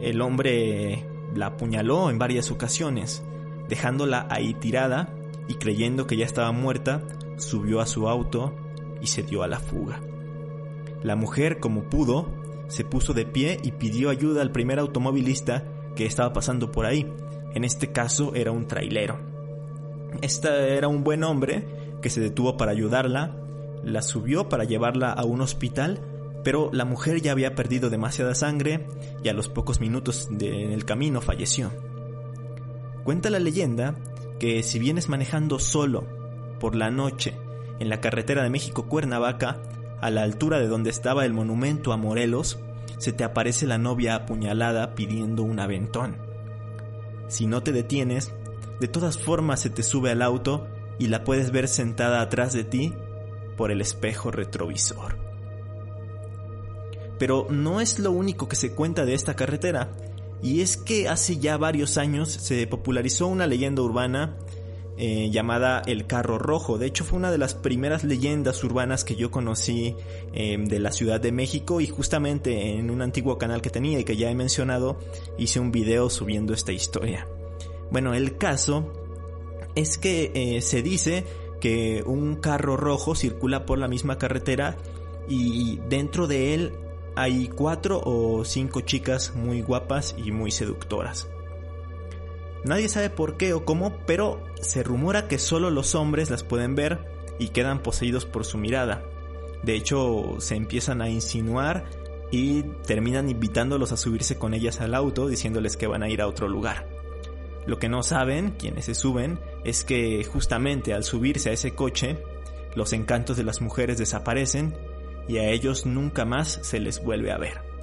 El 0.00 0.20
hombre 0.20 1.06
la 1.34 1.46
apuñaló 1.46 2.10
en 2.10 2.18
varias 2.18 2.50
ocasiones, 2.50 3.24
dejándola 3.68 4.26
ahí 4.30 4.54
tirada 4.54 5.14
y 5.48 5.54
creyendo 5.54 6.06
que 6.06 6.16
ya 6.16 6.26
estaba 6.26 6.52
muerta, 6.52 7.02
subió 7.36 7.80
a 7.80 7.86
su 7.86 8.08
auto 8.08 8.54
y 9.00 9.06
se 9.06 9.22
dio 9.22 9.42
a 9.42 9.48
la 9.48 9.60
fuga. 9.60 10.00
La 11.02 11.16
mujer, 11.16 11.58
como 11.60 11.84
pudo, 11.84 12.32
se 12.68 12.84
puso 12.84 13.12
de 13.12 13.26
pie 13.26 13.60
y 13.62 13.72
pidió 13.72 14.10
ayuda 14.10 14.42
al 14.42 14.52
primer 14.52 14.78
automovilista 14.78 15.64
que 15.94 16.06
estaba 16.06 16.32
pasando 16.32 16.70
por 16.70 16.86
ahí. 16.86 17.10
En 17.54 17.64
este 17.64 17.92
caso 17.92 18.34
era 18.34 18.50
un 18.50 18.66
trailero. 18.66 19.18
Este 20.22 20.76
era 20.76 20.88
un 20.88 21.04
buen 21.04 21.24
hombre 21.24 21.66
que 22.02 22.10
se 22.10 22.20
detuvo 22.20 22.56
para 22.56 22.72
ayudarla, 22.72 23.36
la 23.82 24.02
subió 24.02 24.48
para 24.48 24.64
llevarla 24.64 25.12
a 25.12 25.24
un 25.24 25.40
hospital, 25.40 26.00
pero 26.42 26.70
la 26.72 26.84
mujer 26.84 27.20
ya 27.20 27.32
había 27.32 27.54
perdido 27.54 27.90
demasiada 27.90 28.34
sangre 28.34 28.86
y 29.22 29.28
a 29.28 29.32
los 29.32 29.48
pocos 29.48 29.80
minutos 29.80 30.28
en 30.30 30.72
el 30.72 30.84
camino 30.84 31.20
falleció. 31.20 31.70
Cuenta 33.04 33.30
la 33.30 33.38
leyenda 33.38 33.94
que 34.38 34.62
si 34.62 34.78
vienes 34.78 35.08
manejando 35.08 35.58
solo 35.58 36.04
por 36.60 36.74
la 36.74 36.90
noche 36.90 37.34
en 37.78 37.88
la 37.88 38.00
carretera 38.00 38.42
de 38.42 38.50
México 38.50 38.86
Cuernavaca, 38.86 39.60
a 40.00 40.10
la 40.10 40.22
altura 40.22 40.58
de 40.58 40.68
donde 40.68 40.90
estaba 40.90 41.24
el 41.24 41.32
monumento 41.32 41.92
a 41.92 41.96
Morelos, 41.96 42.58
se 42.98 43.12
te 43.12 43.24
aparece 43.24 43.66
la 43.66 43.78
novia 43.78 44.14
apuñalada 44.14 44.94
pidiendo 44.94 45.42
un 45.42 45.60
aventón. 45.60 46.16
Si 47.28 47.46
no 47.46 47.62
te 47.62 47.72
detienes, 47.72 48.32
de 48.80 48.88
todas 48.88 49.18
formas 49.18 49.60
se 49.60 49.70
te 49.70 49.82
sube 49.82 50.10
al 50.10 50.22
auto 50.22 50.66
y 50.98 51.08
la 51.08 51.24
puedes 51.24 51.50
ver 51.50 51.68
sentada 51.68 52.20
atrás 52.20 52.52
de 52.52 52.64
ti 52.64 52.94
por 53.56 53.70
el 53.70 53.80
espejo 53.80 54.30
retrovisor. 54.30 55.16
Pero 57.18 57.46
no 57.50 57.80
es 57.80 57.98
lo 57.98 58.10
único 58.10 58.48
que 58.48 58.56
se 58.56 58.74
cuenta 58.74 59.04
de 59.04 59.14
esta 59.14 59.34
carretera, 59.34 59.92
y 60.42 60.60
es 60.60 60.76
que 60.76 61.08
hace 61.08 61.38
ya 61.38 61.56
varios 61.56 61.96
años 61.96 62.30
se 62.30 62.66
popularizó 62.66 63.28
una 63.28 63.46
leyenda 63.46 63.82
urbana 63.82 64.36
eh, 64.96 65.30
llamada 65.30 65.82
El 65.86 66.06
Carro 66.06 66.38
Rojo. 66.38 66.78
De 66.78 66.86
hecho 66.86 67.04
fue 67.04 67.18
una 67.18 67.30
de 67.30 67.38
las 67.38 67.54
primeras 67.54 68.04
leyendas 68.04 68.62
urbanas 68.62 69.04
que 69.04 69.16
yo 69.16 69.30
conocí 69.30 69.96
em, 70.32 70.66
de 70.66 70.78
la 70.78 70.92
Ciudad 70.92 71.20
de 71.20 71.32
México 71.32 71.80
y 71.80 71.86
justamente 71.88 72.78
en 72.78 72.90
un 72.90 73.02
antiguo 73.02 73.36
canal 73.36 73.60
que 73.60 73.70
tenía 73.70 73.98
y 73.98 74.04
que 74.04 74.16
ya 74.16 74.30
he 74.30 74.34
mencionado 74.34 74.98
hice 75.36 75.58
un 75.58 75.72
video 75.72 76.10
subiendo 76.10 76.54
esta 76.54 76.72
historia. 76.72 77.26
Bueno, 77.90 78.14
el 78.14 78.38
caso 78.38 78.92
es 79.74 79.98
que 79.98 80.30
eh, 80.34 80.60
se 80.60 80.82
dice 80.82 81.24
que 81.60 82.02
un 82.06 82.36
carro 82.36 82.76
rojo 82.76 83.14
circula 83.14 83.66
por 83.66 83.78
la 83.78 83.88
misma 83.88 84.18
carretera 84.18 84.76
y 85.28 85.80
dentro 85.88 86.26
de 86.26 86.54
él 86.54 86.72
hay 87.16 87.48
cuatro 87.48 88.00
o 88.04 88.44
cinco 88.44 88.80
chicas 88.82 89.34
muy 89.34 89.62
guapas 89.62 90.14
y 90.18 90.30
muy 90.30 90.50
seductoras. 90.50 91.28
Nadie 92.64 92.88
sabe 92.88 93.10
por 93.10 93.36
qué 93.36 93.52
o 93.52 93.64
cómo, 93.64 93.98
pero 94.06 94.42
se 94.60 94.82
rumora 94.82 95.28
que 95.28 95.38
solo 95.38 95.70
los 95.70 95.94
hombres 95.94 96.30
las 96.30 96.42
pueden 96.42 96.74
ver 96.74 96.98
y 97.38 97.48
quedan 97.48 97.82
poseídos 97.82 98.24
por 98.24 98.44
su 98.44 98.56
mirada. 98.56 99.02
De 99.62 99.74
hecho, 99.74 100.36
se 100.38 100.56
empiezan 100.56 101.02
a 101.02 101.10
insinuar 101.10 101.84
y 102.30 102.62
terminan 102.86 103.28
invitándolos 103.28 103.92
a 103.92 103.96
subirse 103.96 104.38
con 104.38 104.54
ellas 104.54 104.80
al 104.80 104.94
auto 104.94 105.28
diciéndoles 105.28 105.76
que 105.76 105.86
van 105.86 106.02
a 106.02 106.08
ir 106.08 106.22
a 106.22 106.26
otro 106.26 106.48
lugar. 106.48 106.88
Lo 107.66 107.78
que 107.78 107.88
no 107.88 108.02
saben 108.02 108.52
quienes 108.58 108.86
se 108.86 108.94
suben 108.94 109.38
es 109.64 109.84
que 109.84 110.24
justamente 110.24 110.92
al 110.92 111.04
subirse 111.04 111.50
a 111.50 111.52
ese 111.52 111.74
coche, 111.74 112.22
los 112.74 112.92
encantos 112.92 113.36
de 113.36 113.44
las 113.44 113.60
mujeres 113.60 113.98
desaparecen 113.98 114.74
y 115.28 115.38
a 115.38 115.48
ellos 115.48 115.86
nunca 115.86 116.24
más 116.24 116.60
se 116.62 116.80
les 116.80 117.02
vuelve 117.02 117.32
a 117.32 117.38
ver. 117.38 117.73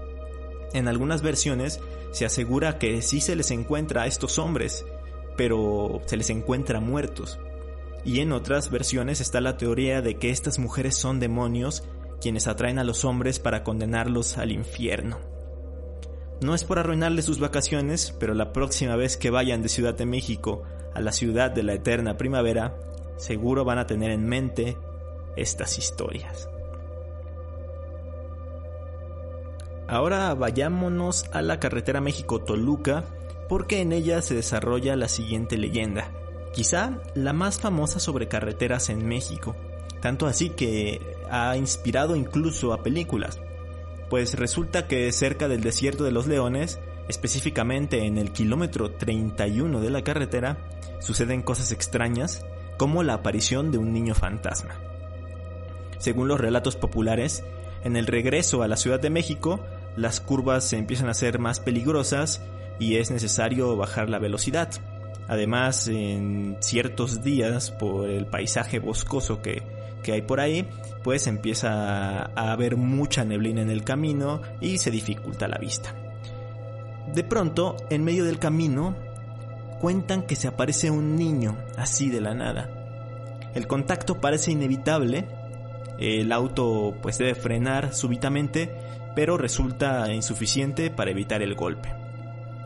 En 0.73 0.87
algunas 0.87 1.21
versiones 1.21 1.79
se 2.11 2.25
asegura 2.25 2.77
que 2.77 3.01
sí 3.01 3.21
se 3.21 3.35
les 3.35 3.51
encuentra 3.51 4.03
a 4.03 4.07
estos 4.07 4.39
hombres, 4.39 4.85
pero 5.37 6.01
se 6.05 6.17
les 6.17 6.29
encuentra 6.29 6.79
muertos. 6.79 7.39
Y 8.03 8.19
en 8.19 8.31
otras 8.31 8.71
versiones 8.71 9.21
está 9.21 9.41
la 9.41 9.57
teoría 9.57 10.01
de 10.01 10.15
que 10.15 10.29
estas 10.29 10.59
mujeres 10.59 10.95
son 10.95 11.19
demonios 11.19 11.83
quienes 12.19 12.47
atraen 12.47 12.79
a 12.79 12.83
los 12.83 13.05
hombres 13.05 13.39
para 13.39 13.63
condenarlos 13.63 14.37
al 14.37 14.51
infierno. 14.51 15.19
No 16.41 16.55
es 16.55 16.63
por 16.63 16.79
arruinarles 16.79 17.25
sus 17.25 17.39
vacaciones, 17.39 18.15
pero 18.19 18.33
la 18.33 18.53
próxima 18.53 18.95
vez 18.95 19.17
que 19.17 19.29
vayan 19.29 19.61
de 19.61 19.69
Ciudad 19.69 19.93
de 19.93 20.05
México 20.05 20.63
a 20.93 21.01
la 21.01 21.11
ciudad 21.11 21.51
de 21.51 21.63
la 21.63 21.73
eterna 21.73 22.17
primavera, 22.17 22.75
seguro 23.17 23.63
van 23.63 23.77
a 23.77 23.85
tener 23.85 24.11
en 24.11 24.25
mente 24.25 24.77
estas 25.35 25.77
historias. 25.77 26.50
Ahora 29.91 30.33
vayámonos 30.35 31.25
a 31.33 31.41
la 31.41 31.59
carretera 31.59 31.99
México-Toluca 31.99 33.03
porque 33.49 33.81
en 33.81 33.91
ella 33.91 34.21
se 34.21 34.33
desarrolla 34.33 34.95
la 34.95 35.09
siguiente 35.09 35.57
leyenda, 35.57 36.09
quizá 36.53 37.01
la 37.13 37.33
más 37.33 37.59
famosa 37.59 37.99
sobre 37.99 38.29
carreteras 38.29 38.87
en 38.89 39.05
México, 39.05 39.53
tanto 39.99 40.27
así 40.27 40.51
que 40.51 41.17
ha 41.29 41.57
inspirado 41.57 42.15
incluso 42.15 42.71
a 42.71 42.83
películas, 42.83 43.41
pues 44.09 44.35
resulta 44.35 44.87
que 44.87 45.11
cerca 45.11 45.49
del 45.49 45.59
desierto 45.59 46.05
de 46.05 46.11
los 46.11 46.25
leones, 46.25 46.79
específicamente 47.09 48.05
en 48.05 48.17
el 48.17 48.31
kilómetro 48.31 48.91
31 48.91 49.81
de 49.81 49.89
la 49.89 50.05
carretera, 50.05 50.69
suceden 51.01 51.41
cosas 51.41 51.73
extrañas 51.73 52.45
como 52.77 53.03
la 53.03 53.15
aparición 53.15 53.71
de 53.71 53.77
un 53.77 53.91
niño 53.91 54.15
fantasma. 54.15 54.79
Según 55.97 56.29
los 56.29 56.39
relatos 56.39 56.77
populares, 56.77 57.43
en 57.83 57.97
el 57.97 58.07
regreso 58.07 58.63
a 58.63 58.69
la 58.69 58.77
Ciudad 58.77 59.01
de 59.01 59.09
México, 59.09 59.59
las 59.95 60.19
curvas 60.19 60.63
se 60.63 60.77
empiezan 60.77 61.09
a 61.09 61.13
ser 61.13 61.39
más 61.39 61.59
peligrosas 61.59 62.41
y 62.79 62.97
es 62.97 63.11
necesario 63.11 63.75
bajar 63.75 64.09
la 64.09 64.19
velocidad. 64.19 64.69
Además, 65.27 65.87
en 65.87 66.57
ciertos 66.59 67.23
días, 67.23 67.71
por 67.71 68.09
el 68.09 68.25
paisaje 68.25 68.79
boscoso 68.79 69.41
que, 69.41 69.63
que 70.03 70.13
hay 70.13 70.21
por 70.21 70.39
ahí, 70.39 70.67
pues 71.03 71.27
empieza 71.27 72.23
a 72.23 72.51
haber 72.51 72.75
mucha 72.75 73.23
neblina 73.23 73.61
en 73.61 73.69
el 73.69 73.83
camino 73.83 74.41
y 74.59 74.77
se 74.77 74.91
dificulta 74.91 75.47
la 75.47 75.57
vista. 75.57 75.95
De 77.13 77.23
pronto, 77.23 77.77
en 77.89 78.03
medio 78.03 78.25
del 78.25 78.39
camino, 78.39 78.95
cuentan 79.79 80.23
que 80.23 80.35
se 80.35 80.47
aparece 80.47 80.91
un 80.91 81.15
niño, 81.15 81.57
así 81.77 82.09
de 82.09 82.21
la 82.21 82.33
nada. 82.33 82.69
El 83.53 83.67
contacto 83.67 84.21
parece 84.21 84.51
inevitable, 84.51 85.27
el 85.97 86.31
auto 86.31 86.95
pues 87.01 87.17
debe 87.17 87.35
frenar 87.35 87.93
súbitamente, 87.93 88.75
pero 89.15 89.37
resulta 89.37 90.11
insuficiente 90.13 90.89
para 90.89 91.11
evitar 91.11 91.41
el 91.41 91.55
golpe. 91.55 91.93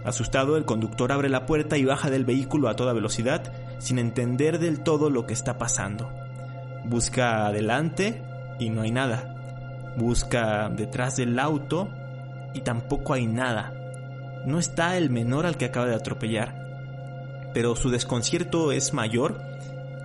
Asustado, 0.03 0.55
el 0.55 0.65
conductor 0.65 1.11
abre 1.11 1.29
la 1.29 1.45
puerta 1.45 1.77
y 1.77 1.85
baja 1.85 2.11
del 2.11 2.25
vehículo 2.25 2.69
a 2.69 2.75
toda 2.75 2.93
velocidad, 2.93 3.51
sin 3.79 3.97
entender 3.97 4.59
del 4.59 4.81
todo 4.81 5.09
lo 5.09 5.25
que 5.25 5.33
está 5.33 5.57
pasando. 5.57 6.11
Busca 6.85 7.47
adelante 7.47 8.21
y 8.59 8.69
no 8.69 8.83
hay 8.83 8.91
nada. 8.91 9.33
Busca 9.97 10.69
detrás 10.69 11.15
del 11.15 11.39
auto 11.39 11.89
y 12.53 12.61
tampoco 12.61 13.13
hay 13.13 13.25
nada. 13.25 13.73
No 14.45 14.59
está 14.59 14.97
el 14.97 15.09
menor 15.09 15.47
al 15.47 15.57
que 15.57 15.65
acaba 15.65 15.87
de 15.87 15.95
atropellar. 15.95 16.53
Pero 17.53 17.75
su 17.75 17.89
desconcierto 17.89 18.71
es 18.71 18.93
mayor 18.93 19.41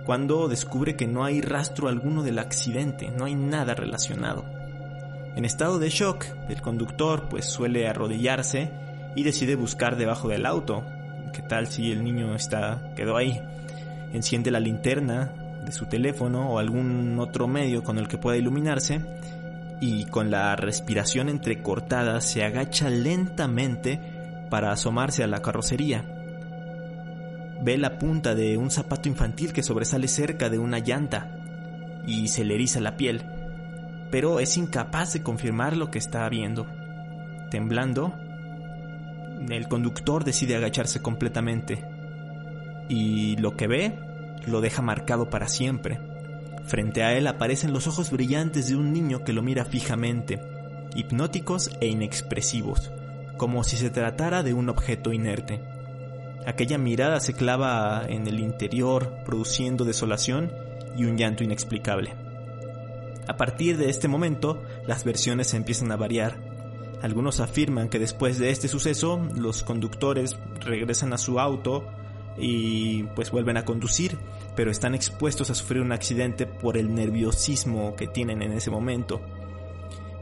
cuando 0.05 0.47
descubre 0.47 0.95
que 0.95 1.07
no 1.07 1.23
hay 1.23 1.41
rastro 1.41 1.87
alguno 1.87 2.23
del 2.23 2.39
accidente, 2.39 3.11
no 3.11 3.25
hay 3.25 3.35
nada 3.35 3.75
relacionado. 3.75 4.60
En 5.35 5.45
estado 5.45 5.79
de 5.79 5.89
shock, 5.89 6.25
el 6.49 6.61
conductor 6.61 7.29
pues 7.29 7.45
suele 7.45 7.87
arrodillarse 7.87 8.69
y 9.15 9.23
decide 9.23 9.55
buscar 9.55 9.95
debajo 9.95 10.27
del 10.27 10.45
auto. 10.45 10.83
¿Qué 11.33 11.41
tal 11.41 11.67
si 11.67 11.91
el 11.91 12.03
niño 12.03 12.35
está 12.35 12.91
quedó 12.95 13.15
ahí? 13.15 13.41
Enciende 14.11 14.51
la 14.51 14.59
linterna 14.59 15.33
de 15.65 15.71
su 15.71 15.85
teléfono 15.85 16.49
o 16.49 16.59
algún 16.59 17.17
otro 17.19 17.47
medio 17.47 17.81
con 17.81 17.97
el 17.97 18.09
que 18.09 18.17
pueda 18.17 18.37
iluminarse 18.37 19.01
y 19.79 20.03
con 20.05 20.31
la 20.31 20.55
respiración 20.57 21.29
entrecortada 21.29 22.19
se 22.19 22.43
agacha 22.43 22.89
lentamente 22.89 23.99
para 24.49 24.73
asomarse 24.73 25.23
a 25.23 25.27
la 25.27 25.41
carrocería. 25.41 26.03
Ve 27.61 27.77
la 27.77 27.97
punta 27.99 28.35
de 28.35 28.57
un 28.57 28.69
zapato 28.69 29.07
infantil 29.07 29.53
que 29.53 29.63
sobresale 29.63 30.09
cerca 30.09 30.49
de 30.49 30.59
una 30.59 30.79
llanta 30.79 31.31
y 32.05 32.27
se 32.27 32.43
le 32.43 32.55
eriza 32.55 32.81
la 32.81 32.97
piel 32.97 33.23
pero 34.11 34.39
es 34.39 34.57
incapaz 34.57 35.13
de 35.13 35.23
confirmar 35.23 35.75
lo 35.75 35.89
que 35.89 35.97
está 35.97 36.27
viendo. 36.29 36.67
Temblando, 37.49 38.13
el 39.49 39.67
conductor 39.67 40.23
decide 40.23 40.55
agacharse 40.55 41.01
completamente 41.01 41.83
y 42.89 43.37
lo 43.37 43.55
que 43.55 43.67
ve 43.67 43.97
lo 44.45 44.61
deja 44.61 44.81
marcado 44.81 45.29
para 45.29 45.47
siempre. 45.47 45.99
Frente 46.65 47.03
a 47.03 47.13
él 47.17 47.25
aparecen 47.27 47.73
los 47.73 47.87
ojos 47.87 48.11
brillantes 48.11 48.67
de 48.67 48.75
un 48.75 48.93
niño 48.93 49.23
que 49.23 49.33
lo 49.33 49.41
mira 49.41 49.65
fijamente, 49.65 50.41
hipnóticos 50.95 51.71
e 51.79 51.87
inexpresivos, 51.87 52.91
como 53.37 53.63
si 53.63 53.77
se 53.77 53.89
tratara 53.89 54.43
de 54.43 54.53
un 54.53 54.69
objeto 54.69 55.13
inerte. 55.13 55.61
Aquella 56.45 56.77
mirada 56.77 57.19
se 57.19 57.33
clava 57.33 58.03
en 58.07 58.27
el 58.27 58.39
interior, 58.39 59.15
produciendo 59.25 59.85
desolación 59.85 60.51
y 60.97 61.05
un 61.05 61.17
llanto 61.17 61.43
inexplicable. 61.43 62.20
A 63.31 63.37
partir 63.37 63.77
de 63.77 63.89
este 63.89 64.09
momento, 64.09 64.61
las 64.85 65.05
versiones 65.05 65.53
empiezan 65.53 65.89
a 65.93 65.95
variar. 65.95 66.37
Algunos 67.01 67.39
afirman 67.39 67.87
que 67.87 67.97
después 67.97 68.37
de 68.37 68.49
este 68.49 68.67
suceso, 68.67 69.25
los 69.37 69.63
conductores 69.63 70.37
regresan 70.59 71.13
a 71.13 71.17
su 71.17 71.39
auto 71.39 71.87
y 72.37 73.03
pues 73.15 73.31
vuelven 73.31 73.55
a 73.55 73.63
conducir, 73.63 74.17
pero 74.53 74.69
están 74.69 74.95
expuestos 74.95 75.49
a 75.49 75.55
sufrir 75.55 75.81
un 75.81 75.93
accidente 75.93 76.45
por 76.45 76.75
el 76.75 76.93
nerviosismo 76.93 77.95
que 77.95 78.05
tienen 78.05 78.41
en 78.41 78.51
ese 78.51 78.69
momento. 78.69 79.21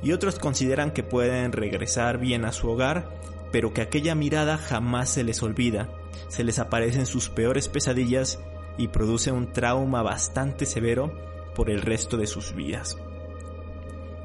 Y 0.04 0.12
otros 0.12 0.38
consideran 0.38 0.92
que 0.92 1.02
pueden 1.02 1.52
regresar 1.52 2.20
bien 2.20 2.46
a 2.46 2.52
su 2.52 2.70
hogar, 2.70 3.10
pero 3.52 3.74
que 3.74 3.82
aquella 3.82 4.14
mirada 4.14 4.60
jamás 4.60 5.10
se 5.10 5.24
les 5.24 5.42
olvida, 5.42 5.90
se 6.28 6.44
les 6.44 6.60
aparecen 6.60 7.08
sus 7.08 7.28
peores 7.30 7.70
pesadillas 7.70 8.40
y 8.78 8.90
produce 8.90 9.32
un 9.32 9.52
trauma 9.52 10.04
bastante 10.04 10.68
severo 10.68 11.28
por 11.60 11.70
el 11.70 11.82
resto 11.82 12.16
de 12.16 12.26
sus 12.26 12.56
vidas. 12.56 12.98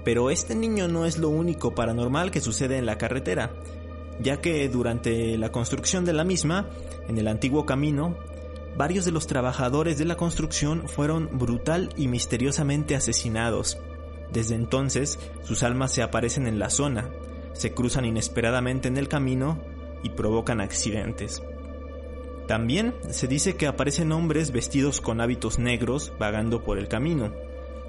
Pero 0.04 0.30
este 0.30 0.54
niño 0.54 0.86
no 0.86 1.04
es 1.04 1.18
lo 1.18 1.30
único 1.30 1.74
paranormal 1.74 2.30
que 2.30 2.40
sucede 2.40 2.78
en 2.78 2.86
la 2.86 2.96
carretera, 2.96 3.50
ya 4.20 4.40
que 4.40 4.68
durante 4.68 5.36
la 5.36 5.50
construcción 5.50 6.04
de 6.04 6.12
la 6.12 6.22
misma, 6.22 6.70
en 7.08 7.18
el 7.18 7.26
antiguo 7.26 7.66
camino, 7.66 8.16
varios 8.76 9.04
de 9.04 9.10
los 9.10 9.26
trabajadores 9.26 9.98
de 9.98 10.04
la 10.04 10.16
construcción 10.16 10.88
fueron 10.88 11.28
brutal 11.36 11.92
y 11.96 12.06
misteriosamente 12.06 12.94
asesinados. 12.94 13.78
Desde 14.32 14.54
entonces, 14.54 15.18
sus 15.42 15.64
almas 15.64 15.90
se 15.90 16.02
aparecen 16.04 16.46
en 16.46 16.60
la 16.60 16.70
zona, 16.70 17.10
se 17.52 17.74
cruzan 17.74 18.04
inesperadamente 18.04 18.86
en 18.86 18.96
el 18.96 19.08
camino 19.08 19.58
y 20.04 20.10
provocan 20.10 20.60
accidentes. 20.60 21.42
También 22.46 22.94
se 23.08 23.26
dice 23.26 23.56
que 23.56 23.66
aparecen 23.66 24.12
hombres 24.12 24.52
vestidos 24.52 25.00
con 25.00 25.20
hábitos 25.20 25.58
negros 25.58 26.12
vagando 26.18 26.62
por 26.62 26.78
el 26.78 26.88
camino. 26.88 27.32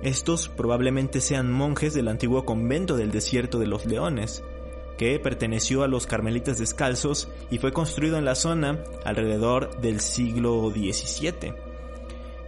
Estos 0.02 0.50
probablemente 0.50 1.20
sean 1.20 1.52
monjes 1.52 1.94
del 1.94 2.08
antiguo 2.08 2.46
convento 2.46 2.96
del 2.96 3.12
desierto 3.12 3.60
de 3.60 3.68
los 3.68 3.86
leones, 3.86 4.44
que 4.98 5.20
perteneció 5.20 5.84
a 5.84 5.88
los 5.88 6.08
carmelitas 6.08 6.58
descalzos 6.58 7.28
y 7.52 7.58
fue 7.58 7.74
construido 7.74 8.18
en 8.18 8.26
la 8.26 8.36
zona 8.36 8.84
alrededor 9.04 9.82
del 9.82 10.00
siglo 10.00 10.72
XVII. 10.72 11.54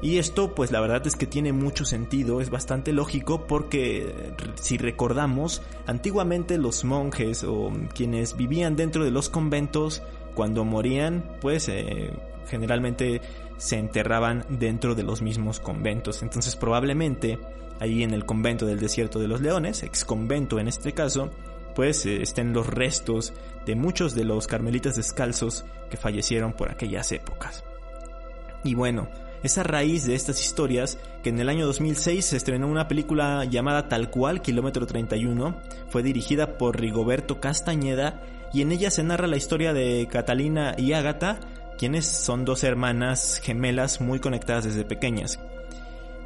Y 0.01 0.19
esto 0.19 0.53
pues 0.53 0.71
la 0.71 0.79
verdad 0.79 1.05
es 1.07 1.15
que 1.15 1.25
tiene 1.25 1.53
mucho 1.53 1.83
sentido, 1.83 2.39
es 2.39 2.51
bastante 2.51 2.93
lógico 2.93 3.47
porque 3.47 4.33
si 4.61 4.77
recordamos, 4.77 5.63
antiguamente 5.87 6.57
los 6.57 6.83
monjes 6.83 7.43
o 7.43 7.71
quienes 7.95 8.37
vivían 8.37 8.75
dentro 8.75 9.03
de 9.03 9.11
los 9.11 9.29
conventos 9.29 10.03
cuando 10.37 10.63
morían, 10.63 11.23
pues 11.41 11.67
eh, 11.67 12.13
generalmente 12.47 13.21
se 13.57 13.79
enterraban 13.79 14.45
dentro 14.49 14.93
de 14.93 15.01
los 15.01 15.23
mismos 15.23 15.59
conventos. 15.59 16.21
Entonces 16.21 16.55
probablemente 16.55 17.39
ahí 17.79 18.03
en 18.03 18.13
el 18.13 18.23
convento 18.23 18.67
del 18.67 18.79
desierto 18.79 19.17
de 19.17 19.27
los 19.27 19.41
leones, 19.41 19.81
ex 19.81 20.05
convento 20.05 20.59
en 20.59 20.67
este 20.67 20.91
caso, 20.91 21.31
pues 21.73 22.05
eh, 22.05 22.21
estén 22.21 22.53
los 22.53 22.67
restos 22.67 23.33
de 23.65 23.73
muchos 23.73 24.13
de 24.13 24.25
los 24.25 24.45
carmelitas 24.45 24.95
descalzos 24.95 25.65
que 25.89 25.97
fallecieron 25.97 26.53
por 26.53 26.69
aquellas 26.69 27.11
épocas. 27.11 27.63
Y 28.63 28.75
bueno, 28.75 29.07
es 29.41 29.57
a 29.57 29.63
raíz 29.63 30.05
de 30.05 30.13
estas 30.13 30.39
historias 30.39 30.99
que 31.23 31.29
en 31.29 31.39
el 31.39 31.49
año 31.49 31.65
2006 31.65 32.23
se 32.23 32.37
estrenó 32.37 32.67
una 32.67 32.87
película 32.87 33.43
llamada 33.45 33.89
Tal 33.89 34.11
cual, 34.11 34.43
Kilómetro 34.43 34.85
31, 34.85 35.59
fue 35.89 36.03
dirigida 36.03 36.59
por 36.59 36.79
Rigoberto 36.79 37.39
Castañeda 37.39 38.21
y 38.53 38.61
en 38.61 38.71
ella 38.71 38.91
se 38.91 39.03
narra 39.03 39.27
la 39.27 39.37
historia 39.37 39.73
de 39.73 40.07
Catalina 40.11 40.75
y 40.77 40.93
Ágata, 40.93 41.39
quienes 41.77 42.05
son 42.05 42.45
dos 42.45 42.63
hermanas 42.63 43.39
gemelas 43.43 44.01
muy 44.01 44.19
conectadas 44.19 44.65
desde 44.65 44.83
pequeñas. 44.83 45.39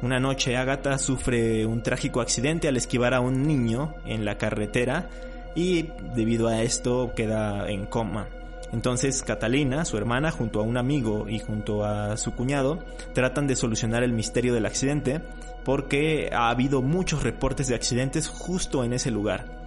Una 0.02 0.18
noche 0.18 0.56
Ágata 0.56 0.98
sufre 0.98 1.64
un 1.64 1.82
trágico 1.82 2.20
accidente 2.20 2.68
al 2.68 2.76
esquivar 2.76 3.14
a 3.14 3.20
un 3.20 3.46
niño 3.46 3.94
en 4.04 4.24
la 4.24 4.36
carretera 4.36 5.08
y 5.54 5.90
debido 6.14 6.48
a 6.48 6.62
esto 6.62 7.12
queda 7.14 7.68
en 7.68 7.86
coma. 7.86 8.26
Entonces 8.72 9.22
Catalina, 9.22 9.84
su 9.84 9.98
hermana, 9.98 10.30
junto 10.30 10.60
a 10.60 10.64
un 10.64 10.76
amigo 10.76 11.28
y 11.28 11.38
junto 11.38 11.84
a 11.84 12.16
su 12.16 12.32
cuñado, 12.32 12.78
tratan 13.12 13.46
de 13.46 13.54
solucionar 13.54 14.02
el 14.02 14.12
misterio 14.12 14.54
del 14.54 14.66
accidente 14.66 15.20
porque 15.64 16.30
ha 16.32 16.48
habido 16.48 16.82
muchos 16.82 17.22
reportes 17.22 17.68
de 17.68 17.74
accidentes 17.74 18.26
justo 18.28 18.82
en 18.82 18.94
ese 18.94 19.10
lugar. 19.10 19.61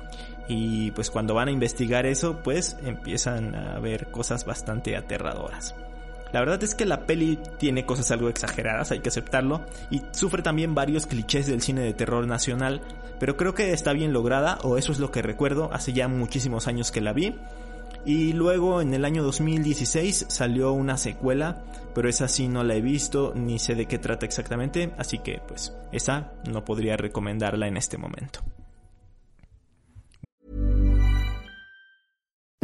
Y 0.47 0.91
pues 0.91 1.09
cuando 1.09 1.33
van 1.33 1.47
a 1.47 1.51
investigar 1.51 2.05
eso, 2.05 2.41
pues 2.43 2.77
empiezan 2.83 3.55
a 3.55 3.79
ver 3.79 4.07
cosas 4.11 4.45
bastante 4.45 4.95
aterradoras. 4.95 5.75
La 6.31 6.39
verdad 6.41 6.61
es 6.63 6.75
que 6.75 6.85
la 6.85 7.05
peli 7.05 7.39
tiene 7.59 7.85
cosas 7.85 8.11
algo 8.11 8.27
exageradas, 8.27 8.91
hay 8.91 8.99
que 8.99 9.09
aceptarlo, 9.09 9.61
y 9.89 10.01
sufre 10.11 10.41
también 10.41 10.75
varios 10.75 11.05
clichés 11.05 11.47
del 11.47 11.61
cine 11.61 11.81
de 11.81 11.93
terror 11.93 12.27
nacional, 12.27 12.81
pero 13.19 13.37
creo 13.37 13.53
que 13.53 13.71
está 13.71 13.93
bien 13.93 14.11
lograda, 14.11 14.57
o 14.63 14.77
eso 14.77 14.91
es 14.91 14.99
lo 14.99 15.11
que 15.11 15.21
recuerdo, 15.21 15.69
hace 15.71 15.93
ya 15.93 16.07
muchísimos 16.07 16.67
años 16.67 16.91
que 16.91 17.01
la 17.01 17.13
vi. 17.13 17.35
Y 18.05 18.33
luego 18.33 18.81
en 18.81 18.93
el 18.93 19.05
año 19.05 19.23
2016 19.23 20.25
salió 20.27 20.73
una 20.73 20.97
secuela, 20.97 21.63
pero 21.93 22.09
esa 22.09 22.27
sí 22.27 22.47
no 22.49 22.63
la 22.63 22.75
he 22.75 22.81
visto, 22.81 23.31
ni 23.33 23.57
sé 23.57 23.73
de 23.73 23.87
qué 23.87 23.97
trata 23.97 24.25
exactamente, 24.25 24.91
así 24.97 25.19
que 25.19 25.41
pues 25.47 25.73
esa 25.91 26.33
no 26.51 26.65
podría 26.65 26.97
recomendarla 26.97 27.67
en 27.67 27.77
este 27.77 27.97
momento. 27.97 28.41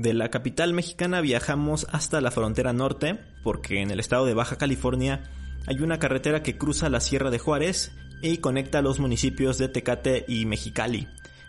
De 0.00 0.14
la 0.14 0.30
capital 0.30 0.72
mexicana 0.72 1.20
viajamos 1.20 1.86
hasta 1.92 2.22
la 2.22 2.30
frontera 2.30 2.72
norte, 2.72 3.20
porque 3.42 3.82
en 3.82 3.90
el 3.90 4.00
estado 4.00 4.24
de 4.24 4.32
Baja 4.32 4.56
California 4.56 5.24
hay 5.66 5.80
una 5.80 5.98
carretera 5.98 6.42
que 6.42 6.56
cruza 6.56 6.88
la 6.88 7.00
Sierra 7.00 7.30
de 7.30 7.38
Juárez 7.38 7.92
y 8.22 8.38
conecta 8.38 8.80
los 8.80 8.98
municipios 8.98 9.58
de 9.58 9.68
Tecate 9.68 10.24
y 10.26 10.46
Mexicali, 10.46 11.06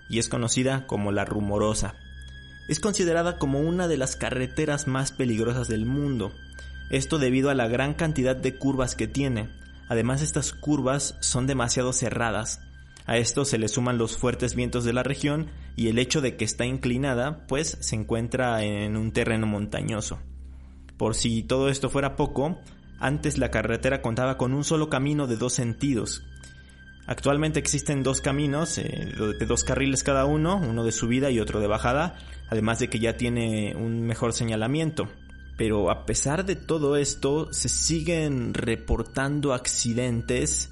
y 0.10 0.20
es 0.20 0.28
conocida 0.28 0.86
como 0.86 1.14
la 1.14 1.24
Rumorosa. 1.24 1.96
Es 2.68 2.82
considerada 2.82 3.38
como 3.38 3.62
una 3.62 3.88
de 3.88 3.96
las 3.96 4.18
carreteras 4.18 4.86
más 4.86 5.14
peligrosas 5.14 5.70
del 5.70 5.86
mundo, 5.86 6.34
esto 6.90 7.20
debido 7.20 7.52
a 7.52 7.56
la 7.56 7.70
gran 7.70 7.94
cantidad 7.94 8.36
de 8.36 8.58
curvas 8.58 8.96
que 8.96 9.08
tiene. 9.08 9.48
Además 9.88 10.22
estas 10.22 10.52
curvas 10.52 11.16
son 11.22 11.48
demasiado 11.48 11.94
cerradas, 11.94 12.60
a 13.12 13.18
esto 13.18 13.44
se 13.44 13.58
le 13.58 13.68
suman 13.68 13.98
los 13.98 14.16
fuertes 14.16 14.56
vientos 14.56 14.86
de 14.86 14.94
la 14.94 15.04
región 15.04 15.48
y 15.76 15.90
el 15.90 16.00
hecho 16.00 16.22
de 16.22 16.38
que 16.38 16.46
está 16.46 16.66
inclinada, 16.66 17.46
pues 17.46 17.78
se 17.82 17.98
encuentra 17.98 18.64
en 18.64 18.96
un 18.96 19.12
terreno 19.12 19.48
montañoso. 19.48 20.20
Por 20.96 21.14
si 21.14 21.44
todo 21.44 21.68
esto 21.68 21.90
fuera 21.90 22.16
poco, 22.16 22.58
antes 23.02 23.38
la 23.38 23.52
carretera 23.52 24.02
contaba 24.02 24.38
con 24.38 24.54
un 24.54 24.64
solo 24.64 24.90
camino 24.90 25.28
de 25.28 25.36
dos 25.36 25.52
sentidos. 25.52 26.24
Actualmente 27.06 27.60
existen 27.60 28.02
dos 28.02 28.22
caminos 28.22 28.78
eh, 28.78 29.14
de 29.38 29.46
dos 29.46 29.66
carriles 29.66 30.04
cada 30.04 30.24
uno, 30.24 30.56
uno 30.56 30.86
de 30.86 30.94
subida 30.94 31.32
y 31.32 31.42
otro 31.42 31.60
de 31.60 31.68
bajada, 31.68 32.16
además 32.50 32.80
de 32.80 32.90
que 32.90 33.00
ya 33.00 33.18
tiene 33.18 33.76
un 33.76 34.04
mejor 34.04 34.32
señalamiento. 34.32 35.10
Pero 35.58 35.92
a 35.92 36.06
pesar 36.06 36.46
de 36.46 36.56
todo 36.56 36.96
esto, 36.96 37.52
se 37.52 37.68
siguen 37.68 38.54
reportando 38.54 39.54
accidentes 39.54 40.72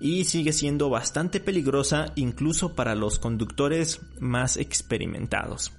y 0.00 0.24
sigue 0.24 0.52
siendo 0.52 0.90
bastante 0.90 1.40
peligrosa 1.40 2.12
incluso 2.16 2.74
para 2.74 2.94
los 2.94 3.18
conductores 3.18 4.00
más 4.20 4.56
experimentados. 4.56 5.72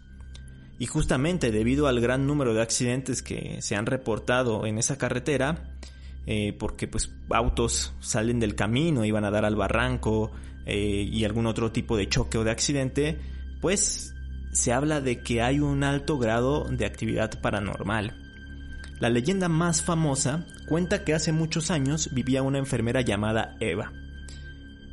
Y 0.80 0.86
justamente 0.86 1.52
debido 1.52 1.88
al 1.88 2.00
gran 2.00 2.28
número 2.28 2.54
de 2.54 2.62
accidentes 2.62 3.22
que 3.22 3.62
se 3.62 3.76
han 3.76 3.86
reportado 3.86 4.66
en 4.66 4.78
esa 4.78 4.98
carretera, 4.98 5.78
eh, 6.26 6.54
porque 6.58 6.88
pues 6.88 7.12
autos 7.30 7.94
salen 8.00 8.40
del 8.40 8.56
camino 8.56 9.06
y 9.06 9.12
van 9.12 9.26
a 9.26 9.32
dar 9.32 9.46
al 9.46 9.56
barranco 9.56 10.32
eh, 10.66 11.08
y 11.10 11.24
algún 11.24 11.48
otro 11.48 11.72
tipo 11.72 11.98
de 11.98 12.10
choque 12.10 12.38
o 12.38 12.44
de 12.44 12.52
accidente, 12.52 13.18
pues 13.62 14.14
se 14.52 14.74
habla 14.74 15.02
de 15.02 15.22
que 15.22 15.42
hay 15.42 15.60
un 15.60 15.84
alto 15.84 16.18
grado 16.18 16.66
de 16.70 16.86
actividad 16.86 17.42
paranormal. 17.42 18.16
La 19.00 19.10
leyenda 19.10 19.48
más 19.48 19.84
famosa 19.84 20.46
cuenta 20.68 21.04
que 21.04 21.14
hace 21.14 21.32
muchos 21.32 21.70
años 21.70 22.10
vivía 22.14 22.42
una 22.42 22.58
enfermera 22.58 23.02
llamada 23.02 23.56
Eva, 23.60 23.94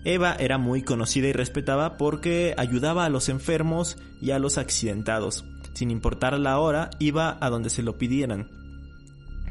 Eva 0.04 0.36
era 0.38 0.58
muy 0.58 0.82
conocida 0.82 1.28
y 1.28 1.32
respetada 1.32 1.96
porque 1.96 2.54
ayudaba 2.58 3.04
a 3.04 3.08
los 3.08 3.28
enfermos 3.28 3.96
y 4.20 4.32
a 4.32 4.38
los 4.38 4.58
accidentados. 4.58 5.44
Sin 5.72 5.90
importar 5.90 6.38
la 6.38 6.58
hora, 6.58 6.90
iba 6.98 7.38
a 7.40 7.50
donde 7.50 7.70
se 7.70 7.82
lo 7.82 7.96
pidieran. 7.96 8.50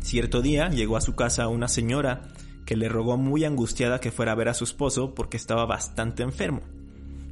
Cierto 0.01 0.41
día 0.41 0.69
llegó 0.69 0.95
a 0.95 1.01
su 1.01 1.15
casa 1.15 1.47
una 1.47 1.67
señora 1.67 2.21
que 2.65 2.75
le 2.75 2.87
rogó 2.87 3.17
muy 3.17 3.45
angustiada 3.45 3.99
que 3.99 4.11
fuera 4.11 4.33
a 4.33 4.35
ver 4.35 4.49
a 4.49 4.53
su 4.53 4.63
esposo 4.63 5.15
porque 5.15 5.37
estaba 5.37 5.65
bastante 5.65 6.23
enfermo. 6.23 6.61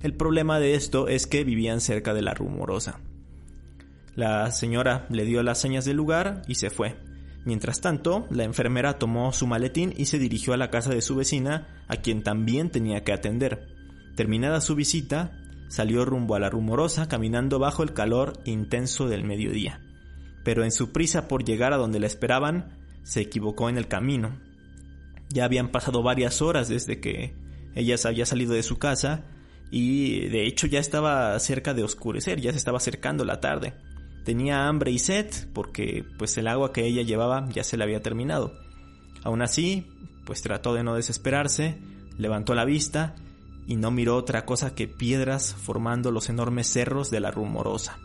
El 0.02 0.16
problema 0.16 0.60
de 0.60 0.74
esto 0.74 1.08
es 1.08 1.28
que 1.28 1.44
vivían 1.44 1.80
cerca 1.80 2.14
de 2.14 2.24
la 2.24 2.34
rumorosa. 2.34 3.00
La 4.16 4.52
señora 4.52 5.06
le 5.10 5.26
dio 5.26 5.44
las 5.44 5.60
señas 5.60 5.86
del 5.86 5.98
lugar 5.98 6.42
y 6.48 6.56
se 6.56 6.70
fue. 6.70 6.98
Mientras 7.44 7.82
tanto, 7.82 8.28
la 8.30 8.44
enfermera 8.44 9.00
tomó 9.00 9.34
su 9.34 9.48
maletín 9.48 9.94
y 9.98 10.06
se 10.06 10.20
dirigió 10.20 10.54
a 10.54 10.58
la 10.58 10.70
casa 10.70 10.92
de 10.92 11.02
su 11.02 11.16
vecina, 11.16 11.84
a 11.88 11.98
quien 11.98 12.24
también 12.24 12.70
tenía 12.70 13.04
que 13.04 13.14
atender. 13.14 13.68
Terminada 14.16 14.62
su 14.62 14.76
visita, 14.76 15.32
salió 15.68 16.06
rumbo 16.06 16.36
a 16.36 16.40
la 16.40 16.50
rumorosa 16.50 17.08
caminando 17.08 17.58
bajo 17.58 17.82
el 17.82 17.94
calor 17.94 18.34
intenso 18.46 19.08
del 19.08 19.24
mediodía. 19.24 19.82
Pero 20.44 20.64
en 20.64 20.72
su 20.72 20.92
prisa 20.92 21.28
por 21.28 21.44
llegar 21.44 21.74
a 21.74 21.78
donde 21.78 22.00
la 22.00 22.08
esperaban, 22.08 22.78
se 23.04 23.22
equivocó 23.22 23.70
en 23.70 23.78
el 23.78 23.88
camino. 23.88 24.38
Ya 25.30 25.46
habían 25.46 25.70
pasado 25.70 26.04
varias 26.04 26.42
horas 26.42 26.68
desde 26.68 27.00
que 27.00 27.36
ella 27.74 27.96
había 28.04 28.26
salido 28.26 28.54
de 28.54 28.64
su 28.64 28.78
casa 28.78 29.24
y 29.72 30.28
de 30.28 30.46
hecho 30.46 30.68
ya 30.68 30.80
estaba 30.80 31.40
cerca 31.40 31.74
de 31.74 31.84
oscurecer, 31.84 32.42
ya 32.42 32.52
se 32.52 32.58
estaba 32.58 32.78
acercando 32.78 33.24
la 33.24 33.40
tarde. 33.40 33.74
Tenía 34.24 34.68
hambre 34.68 34.92
y 34.92 35.00
sed 35.00 35.28
porque 35.54 36.06
pues 36.18 36.38
el 36.38 36.48
agua 36.48 36.72
que 36.72 36.86
ella 36.86 37.02
llevaba 37.02 37.48
ya 37.50 37.64
se 37.64 37.78
le 37.78 37.84
había 37.84 38.02
terminado. 38.02 38.54
Aún 39.24 39.42
así, 39.42 39.88
pues 40.26 40.42
trató 40.42 40.74
de 40.74 40.84
no 40.84 40.96
desesperarse, 40.96 41.80
levantó 42.18 42.54
la 42.54 42.66
vista 42.66 43.16
y 43.68 43.76
no 43.76 43.92
miró 43.92 44.16
otra 44.18 44.46
cosa 44.46 44.76
que 44.76 44.88
piedras 44.88 45.56
formando 45.56 46.12
los 46.12 46.30
enormes 46.30 46.68
cerros 46.68 47.10
de 47.10 47.20
la 47.20 47.32
rumorosa. 47.32 47.98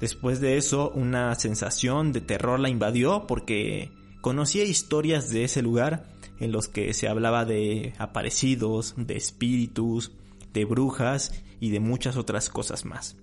Después 0.00 0.40
de 0.40 0.56
eso, 0.56 0.90
una 0.90 1.34
sensación 1.34 2.12
de 2.12 2.22
terror 2.22 2.58
la 2.58 2.70
invadió 2.70 3.26
porque 3.26 3.92
conocía 4.22 4.64
historias 4.64 5.30
de 5.30 5.44
ese 5.44 5.60
lugar 5.60 6.08
en 6.38 6.52
los 6.52 6.68
que 6.68 6.94
se 6.94 7.06
hablaba 7.06 7.44
de 7.44 7.92
aparecidos, 7.98 8.94
de 8.96 9.16
espíritus, 9.16 10.12
de 10.54 10.64
brujas 10.64 11.42
y 11.60 11.70
de 11.70 11.80
muchas 11.80 12.16
otras 12.16 12.48
cosas 12.48 12.86
más. 12.86 13.16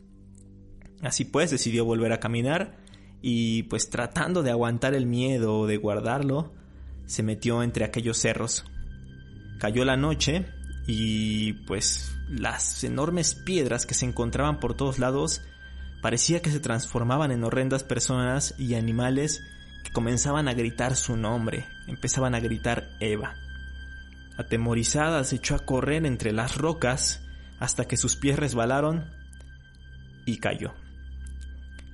Así 1.02 1.26
pues, 1.26 1.52
decidió 1.52 1.86
volver 1.86 2.12
a 2.12 2.20
caminar 2.20 2.78
y 3.22 3.64
pues 3.64 3.90
tratando 3.90 4.44
de 4.44 4.52
aguantar 4.52 4.94
el 4.94 5.06
miedo 5.06 5.60
o 5.60 5.68
de 5.68 5.78
guardarlo, 5.78 6.54
se 7.06 7.24
metió 7.24 7.64
entre 7.64 7.86
aquellos 7.86 8.18
cerros. 8.18 8.66
Cayó 9.60 9.86
la 9.86 9.98
noche 9.98 10.46
y 10.88 11.54
pues 11.66 12.16
las 12.30 12.84
enormes 12.84 13.36
piedras 13.36 13.86
que 13.86 13.94
se 13.94 14.06
encontraban 14.06 14.60
por 14.60 14.76
todos 14.76 15.00
lados 15.00 15.42
parecía 16.02 16.42
que 16.42 16.52
se 16.52 16.60
transformaban 16.60 17.32
en 17.32 17.44
horrendas 17.44 17.84
personas 17.84 18.56
y 18.58 18.76
animales 18.76 19.42
que 19.84 19.92
comenzaban 19.92 20.48
a 20.48 20.54
gritar 20.54 20.96
su 20.96 21.18
nombre, 21.18 21.66
empezaban 21.88 22.36
a 22.36 22.40
gritar 22.40 22.90
Eva. 23.00 23.36
Atemorizada 24.38 25.24
se 25.24 25.38
echó 25.38 25.56
a 25.56 25.66
correr 25.66 26.06
entre 26.06 26.32
las 26.32 26.58
rocas 26.58 27.24
hasta 27.60 27.86
que 27.86 27.98
sus 27.98 28.16
pies 28.16 28.38
resbalaron 28.38 29.10
y 30.26 30.38
cayó. 30.38 30.74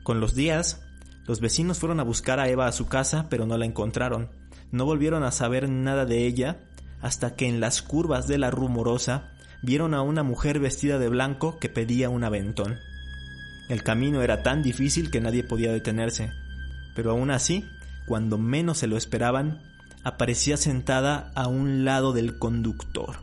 Con 0.03 0.19
los 0.19 0.35
días, 0.35 0.81
los 1.25 1.39
vecinos 1.39 1.79
fueron 1.79 1.99
a 1.99 2.03
buscar 2.03 2.39
a 2.39 2.49
Eva 2.49 2.67
a 2.67 2.73
su 2.73 2.87
casa, 2.87 3.27
pero 3.29 3.45
no 3.45 3.57
la 3.57 3.65
encontraron. 3.65 4.29
No 4.71 4.85
volvieron 4.85 5.23
a 5.23 5.31
saber 5.31 5.69
nada 5.69 6.05
de 6.05 6.25
ella 6.25 6.59
hasta 7.01 7.35
que 7.35 7.47
en 7.47 7.59
las 7.59 7.81
curvas 7.81 8.27
de 8.27 8.37
la 8.37 8.51
rumorosa 8.51 9.31
vieron 9.61 9.93
a 9.93 10.01
una 10.01 10.23
mujer 10.23 10.59
vestida 10.59 10.99
de 10.99 11.09
blanco 11.09 11.57
que 11.57 11.69
pedía 11.69 12.09
un 12.09 12.23
aventón. 12.23 12.77
El 13.69 13.83
camino 13.83 14.21
era 14.21 14.43
tan 14.43 14.61
difícil 14.61 15.09
que 15.09 15.21
nadie 15.21 15.43
podía 15.43 15.71
detenerse, 15.71 16.31
pero 16.95 17.11
aún 17.11 17.31
así, 17.31 17.65
cuando 18.05 18.37
menos 18.37 18.79
se 18.79 18.87
lo 18.87 18.97
esperaban, 18.97 19.61
aparecía 20.03 20.57
sentada 20.57 21.31
a 21.35 21.47
un 21.47 21.85
lado 21.85 22.11
del 22.11 22.37
conductor. 22.37 23.21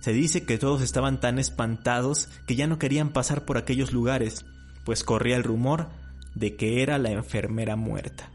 Se 0.00 0.12
dice 0.12 0.44
que 0.44 0.58
todos 0.58 0.82
estaban 0.82 1.20
tan 1.20 1.38
espantados 1.38 2.28
que 2.46 2.56
ya 2.56 2.66
no 2.66 2.78
querían 2.78 3.10
pasar 3.10 3.44
por 3.44 3.58
aquellos 3.58 3.92
lugares, 3.92 4.44
pues 4.88 5.04
corría 5.04 5.36
el 5.36 5.44
rumor 5.44 5.90
de 6.34 6.56
que 6.56 6.82
era 6.82 6.96
la 6.96 7.10
enfermera 7.10 7.76
muerta. 7.76 8.30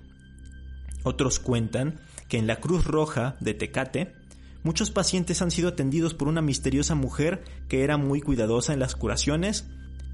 Otros 1.02 1.39
cuentan 1.39 2.00
que 2.30 2.38
en 2.38 2.46
la 2.46 2.58
Cruz 2.58 2.86
Roja 2.86 3.38
de 3.39 3.56
Tecate, 3.56 4.13
muchos 4.62 4.92
pacientes 4.92 5.42
han 5.42 5.50
sido 5.50 5.70
atendidos 5.70 6.13
por 6.13 6.28
una 6.28 6.44
misteriosa 6.44 6.94
mujer 6.94 7.44
que 7.68 7.84
era 7.84 7.98
muy 7.98 8.22
cuidadosa 8.22 8.72
en 8.72 8.80
las 8.80 8.96
curaciones 8.96 9.68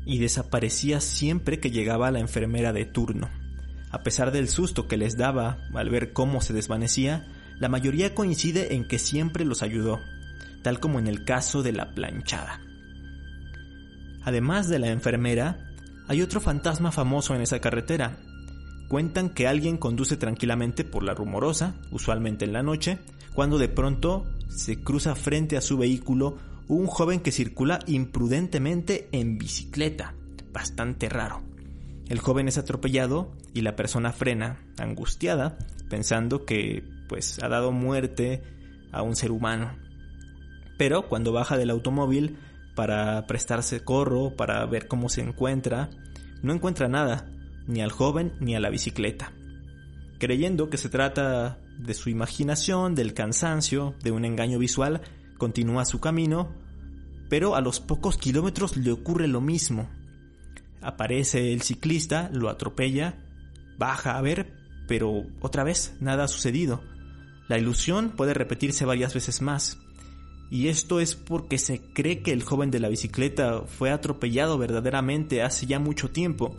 y 0.06 0.20
desaparecía 0.20 1.02
siempre 1.02 1.60
que 1.60 1.72
llegaba 1.72 2.10
la 2.10 2.20
enfermera 2.20 2.72
de 2.72 2.86
turno. 2.86 3.30
A 3.92 4.02
pesar 4.04 4.32
del 4.32 4.48
susto 4.48 4.88
que 4.88 4.96
les 4.96 5.18
daba 5.18 5.58
al 5.76 5.90
ver 5.90 6.14
cómo 6.14 6.40
se 6.40 6.54
desvanecía, 6.54 7.28
la 7.60 7.68
mayoría 7.68 8.16
coincide 8.16 8.76
en 8.76 8.88
que 8.88 8.98
siempre 8.98 9.44
los 9.44 9.62
ayudó, 9.62 10.00
tal 10.64 10.80
como 10.80 11.00
en 11.00 11.08
el 11.08 11.26
caso 11.26 11.64
de 11.64 11.74
la 11.74 11.94
planchada. 11.94 12.62
Además 14.24 14.70
de 14.70 14.80
la 14.80 14.88
enfermera, 14.88 15.69
hay 16.10 16.24
otro 16.24 16.42
fantasma 16.42 16.92
famoso 16.92 17.36
en 17.36 17.42
esa 17.42 17.60
carretera. 17.62 18.18
Cuentan 18.88 19.30
que 19.30 19.48
alguien 19.48 19.78
conduce 19.78 20.18
tranquilamente 20.18 20.84
por 20.84 21.04
la 21.04 21.14
rumorosa, 21.14 21.76
usualmente 21.92 22.46
en 22.46 22.54
la 22.54 22.64
noche, 22.64 22.98
cuando 23.36 23.60
de 23.60 23.70
pronto 23.70 24.26
se 24.50 24.82
cruza 24.82 25.14
frente 25.14 25.56
a 25.56 25.62
su 25.62 25.78
vehículo 25.78 26.40
un 26.68 26.88
joven 26.88 27.20
que 27.20 27.32
circula 27.32 27.78
imprudentemente 27.86 29.08
en 29.12 29.38
bicicleta. 29.38 30.16
Bastante 30.52 31.10
raro. 31.10 31.44
El 32.08 32.18
joven 32.18 32.48
es 32.48 32.58
atropellado 32.58 33.32
y 33.54 33.62
la 33.62 33.76
persona 33.76 34.12
frena, 34.12 34.66
angustiada, 34.80 35.60
pensando 35.92 36.44
que 36.44 36.84
pues 37.08 37.38
ha 37.44 37.50
dado 37.50 37.72
muerte 37.72 38.42
a 38.92 39.04
un 39.04 39.16
ser 39.16 39.30
humano. 39.30 39.76
Pero 40.80 41.08
cuando 41.08 41.32
baja 41.32 41.56
del 41.56 41.70
automóvil 41.70 42.40
para 42.80 43.28
prestarse 43.28 43.82
corro, 43.82 44.38
para 44.38 44.66
ver 44.66 44.88
cómo 44.88 45.10
se 45.10 45.20
encuentra, 45.20 45.90
no 46.42 46.54
encuentra 46.54 46.88
nada, 46.88 47.30
ni 47.68 47.82
al 47.82 47.92
joven 47.92 48.32
ni 48.40 48.56
a 48.56 48.62
la 48.62 48.70
bicicleta. 48.70 49.34
Creyendo 50.18 50.70
que 50.70 50.78
se 50.78 50.88
trata 50.88 51.60
de 51.78 51.94
su 51.94 52.10
imaginación, 52.10 52.96
del 52.96 53.14
cansancio, 53.14 53.96
de 54.02 54.12
un 54.12 54.24
engaño 54.24 54.60
visual, 54.60 55.02
continúa 55.38 55.84
su 55.84 56.00
camino, 56.00 56.54
pero 57.30 57.58
a 57.58 57.60
los 57.60 57.82
pocos 57.82 58.18
kilómetros 58.18 58.78
le 58.78 58.94
ocurre 58.94 59.28
lo 59.28 59.42
mismo. 59.42 59.90
Aparece 60.82 61.52
el 61.52 61.64
ciclista, 61.64 62.30
lo 62.32 62.48
atropella, 62.48 63.18
baja 63.78 64.18
a 64.18 64.22
ver, 64.22 64.54
pero 64.88 65.26
otra 65.42 65.66
vez 65.66 65.98
nada 66.00 66.24
ha 66.24 66.28
sucedido. 66.30 66.82
La 67.50 67.58
ilusión 67.58 68.12
puede 68.12 68.34
repetirse 68.34 68.86
varias 68.86 69.14
veces 69.14 69.42
más. 69.42 69.78
Y 70.52 70.68
esto 70.68 71.00
es 71.00 71.16
porque 71.16 71.58
se 71.58 71.80
cree 71.80 72.22
que 72.22 72.32
el 72.32 72.44
joven 72.44 72.72
de 72.72 72.80
la 72.80 72.90
bicicleta 72.90 73.62
fue 73.62 73.92
atropellado 73.92 74.58
verdaderamente 74.58 75.44
hace 75.44 75.68
ya 75.68 75.80
mucho 75.80 76.10
tiempo 76.10 76.56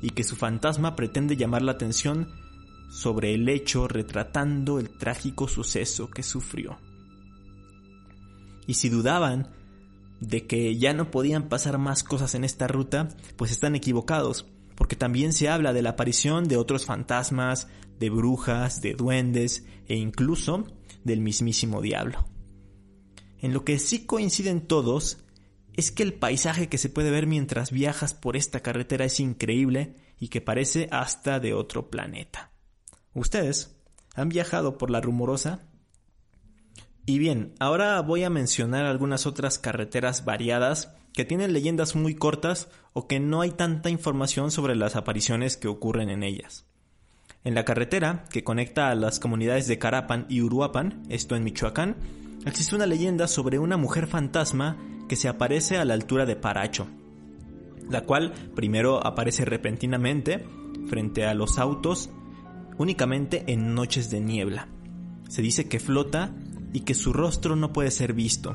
y 0.00 0.10
que 0.10 0.24
su 0.24 0.36
fantasma 0.36 0.96
pretende 0.96 1.36
llamar 1.36 1.62
la 1.62 1.72
atención 1.72 2.28
sobre 2.90 3.34
el 3.34 3.48
hecho 3.48 3.88
retratando 3.88 4.78
el 4.78 4.90
trágico 4.90 5.48
suceso 5.48 6.10
que 6.10 6.22
sufrió. 6.22 6.78
Y 8.66 8.74
si 8.74 8.88
dudaban 8.88 9.48
de 10.20 10.46
que 10.46 10.76
ya 10.76 10.94
no 10.94 11.10
podían 11.10 11.48
pasar 11.48 11.78
más 11.78 12.02
cosas 12.02 12.34
en 12.34 12.44
esta 12.44 12.66
ruta, 12.68 13.08
pues 13.36 13.50
están 13.50 13.74
equivocados, 13.74 14.46
porque 14.76 14.96
también 14.96 15.32
se 15.32 15.48
habla 15.48 15.72
de 15.72 15.82
la 15.82 15.90
aparición 15.90 16.48
de 16.48 16.56
otros 16.56 16.86
fantasmas, 16.86 17.68
de 18.00 18.10
brujas, 18.10 18.80
de 18.80 18.94
duendes 18.94 19.66
e 19.88 19.96
incluso 19.96 20.64
del 21.04 21.20
mismísimo 21.20 21.82
diablo. 21.82 22.35
En 23.40 23.52
lo 23.52 23.64
que 23.64 23.78
sí 23.78 24.06
coinciden 24.06 24.66
todos 24.66 25.18
es 25.74 25.90
que 25.90 26.02
el 26.02 26.14
paisaje 26.14 26.68
que 26.68 26.78
se 26.78 26.88
puede 26.88 27.10
ver 27.10 27.26
mientras 27.26 27.70
viajas 27.70 28.14
por 28.14 28.36
esta 28.36 28.60
carretera 28.60 29.04
es 29.04 29.20
increíble 29.20 29.96
y 30.18 30.28
que 30.28 30.40
parece 30.40 30.88
hasta 30.90 31.38
de 31.38 31.52
otro 31.52 31.90
planeta. 31.90 32.50
¿Ustedes 33.12 33.76
han 34.14 34.30
viajado 34.30 34.78
por 34.78 34.90
la 34.90 35.00
rumorosa? 35.00 35.68
Y 37.04 37.18
bien, 37.18 37.54
ahora 37.60 38.00
voy 38.00 38.24
a 38.24 38.30
mencionar 38.30 38.86
algunas 38.86 39.26
otras 39.26 39.58
carreteras 39.58 40.24
variadas 40.24 40.92
que 41.12 41.24
tienen 41.24 41.52
leyendas 41.52 41.94
muy 41.94 42.14
cortas 42.14 42.68
o 42.92 43.06
que 43.06 43.20
no 43.20 43.42
hay 43.42 43.50
tanta 43.50 43.90
información 43.90 44.50
sobre 44.50 44.74
las 44.74 44.96
apariciones 44.96 45.56
que 45.56 45.68
ocurren 45.68 46.10
en 46.10 46.22
ellas. 46.22 46.66
En 47.44 47.54
la 47.54 47.64
carretera 47.64 48.24
que 48.30 48.42
conecta 48.42 48.90
a 48.90 48.94
las 48.94 49.20
comunidades 49.20 49.66
de 49.66 49.78
Carapan 49.78 50.26
y 50.28 50.42
Uruapan, 50.42 51.04
esto 51.08 51.36
en 51.36 51.44
Michoacán, 51.44 51.96
existe 52.46 52.76
una 52.76 52.86
leyenda 52.86 53.26
sobre 53.26 53.58
una 53.58 53.76
mujer 53.76 54.06
fantasma 54.06 54.76
que 55.08 55.16
se 55.16 55.28
aparece 55.28 55.76
a 55.76 55.84
la 55.84 55.94
altura 55.94 56.26
de 56.26 56.36
Paracho, 56.36 56.86
la 57.90 58.02
cual 58.02 58.32
primero 58.54 59.04
aparece 59.06 59.44
repentinamente 59.44 60.44
frente 60.86 61.26
a 61.26 61.34
los 61.34 61.58
autos 61.58 62.10
únicamente 62.78 63.44
en 63.48 63.74
noches 63.74 64.10
de 64.10 64.20
niebla. 64.20 64.68
Se 65.28 65.42
dice 65.42 65.68
que 65.68 65.80
flota 65.80 66.34
y 66.72 66.80
que 66.80 66.94
su 66.94 67.12
rostro 67.12 67.56
no 67.56 67.72
puede 67.72 67.90
ser 67.90 68.12
visto, 68.12 68.54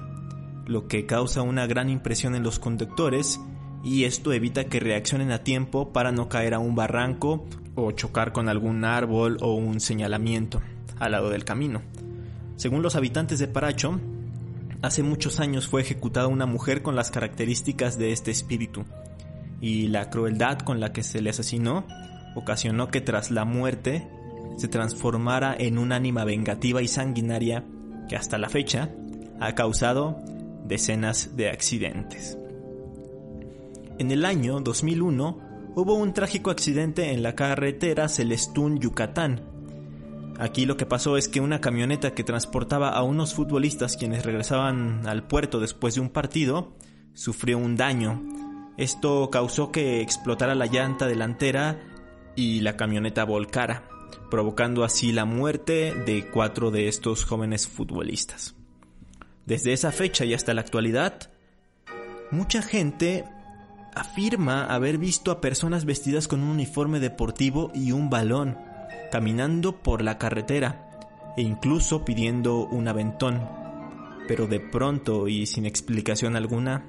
lo 0.65 0.87
que 0.87 1.05
causa 1.05 1.41
una 1.41 1.67
gran 1.67 1.89
impresión 1.89 2.35
en 2.35 2.43
los 2.43 2.59
conductores 2.59 3.39
y 3.83 4.03
esto 4.03 4.31
evita 4.31 4.65
que 4.65 4.79
reaccionen 4.79 5.31
a 5.31 5.43
tiempo 5.43 5.91
para 5.91 6.11
no 6.11 6.29
caer 6.29 6.53
a 6.53 6.59
un 6.59 6.75
barranco 6.75 7.45
o 7.75 7.91
chocar 7.91 8.31
con 8.31 8.47
algún 8.47 8.85
árbol 8.85 9.37
o 9.41 9.53
un 9.53 9.79
señalamiento 9.79 10.61
al 10.99 11.13
lado 11.13 11.29
del 11.29 11.45
camino. 11.45 11.81
Según 12.61 12.83
los 12.83 12.95
habitantes 12.95 13.39
de 13.39 13.47
Paracho, 13.47 13.99
hace 14.83 15.01
muchos 15.01 15.39
años 15.39 15.67
fue 15.67 15.81
ejecutada 15.81 16.27
una 16.27 16.45
mujer 16.45 16.83
con 16.83 16.95
las 16.95 17.09
características 17.09 17.97
de 17.97 18.11
este 18.11 18.29
espíritu, 18.29 18.85
y 19.59 19.87
la 19.87 20.11
crueldad 20.11 20.59
con 20.59 20.79
la 20.79 20.93
que 20.93 21.01
se 21.01 21.23
le 21.23 21.31
asesinó 21.31 21.87
ocasionó 22.35 22.89
que 22.89 23.01
tras 23.01 23.31
la 23.31 23.45
muerte 23.45 24.07
se 24.57 24.67
transformara 24.67 25.55
en 25.57 25.79
un 25.79 25.91
ánima 25.91 26.23
vengativa 26.23 26.83
y 26.83 26.87
sanguinaria 26.87 27.65
que 28.07 28.15
hasta 28.15 28.37
la 28.37 28.47
fecha 28.47 28.91
ha 29.39 29.55
causado 29.55 30.21
decenas 30.63 31.35
de 31.35 31.49
accidentes. 31.49 32.37
En 33.97 34.11
el 34.11 34.23
año 34.23 34.59
2001 34.59 35.73
hubo 35.73 35.95
un 35.95 36.13
trágico 36.13 36.51
accidente 36.51 37.11
en 37.11 37.23
la 37.23 37.33
carretera 37.33 38.07
Celestún-Yucatán, 38.07 39.50
Aquí 40.41 40.65
lo 40.65 40.75
que 40.75 40.87
pasó 40.87 41.17
es 41.17 41.29
que 41.29 41.39
una 41.39 41.61
camioneta 41.61 42.15
que 42.15 42.23
transportaba 42.23 42.89
a 42.89 43.03
unos 43.03 43.35
futbolistas 43.35 43.95
quienes 43.95 44.25
regresaban 44.25 45.05
al 45.05 45.21
puerto 45.21 45.59
después 45.59 45.93
de 45.93 46.01
un 46.01 46.09
partido 46.09 46.73
sufrió 47.13 47.59
un 47.59 47.75
daño. 47.75 48.23
Esto 48.75 49.29
causó 49.29 49.71
que 49.71 50.01
explotara 50.01 50.55
la 50.55 50.65
llanta 50.65 51.05
delantera 51.05 51.79
y 52.35 52.61
la 52.61 52.75
camioneta 52.75 53.23
volcara, 53.23 53.87
provocando 54.31 54.83
así 54.83 55.11
la 55.11 55.25
muerte 55.25 55.93
de 55.93 56.27
cuatro 56.31 56.71
de 56.71 56.87
estos 56.87 57.23
jóvenes 57.23 57.67
futbolistas. 57.67 58.55
Desde 59.45 59.73
esa 59.73 59.91
fecha 59.91 60.25
y 60.25 60.33
hasta 60.33 60.55
la 60.55 60.61
actualidad, 60.61 61.29
mucha 62.31 62.63
gente 62.63 63.25
afirma 63.93 64.65
haber 64.65 64.97
visto 64.97 65.29
a 65.29 65.39
personas 65.39 65.85
vestidas 65.85 66.27
con 66.27 66.41
un 66.41 66.49
uniforme 66.49 66.99
deportivo 66.99 67.71
y 67.75 67.91
un 67.91 68.09
balón 68.09 68.70
caminando 69.11 69.83
por 69.83 70.01
la 70.01 70.17
carretera 70.17 70.89
e 71.37 71.43
incluso 71.43 72.03
pidiendo 72.03 72.65
un 72.65 72.87
aventón, 72.87 73.47
pero 74.27 74.47
de 74.47 74.59
pronto 74.59 75.27
y 75.27 75.45
sin 75.45 75.65
explicación 75.65 76.35
alguna, 76.35 76.85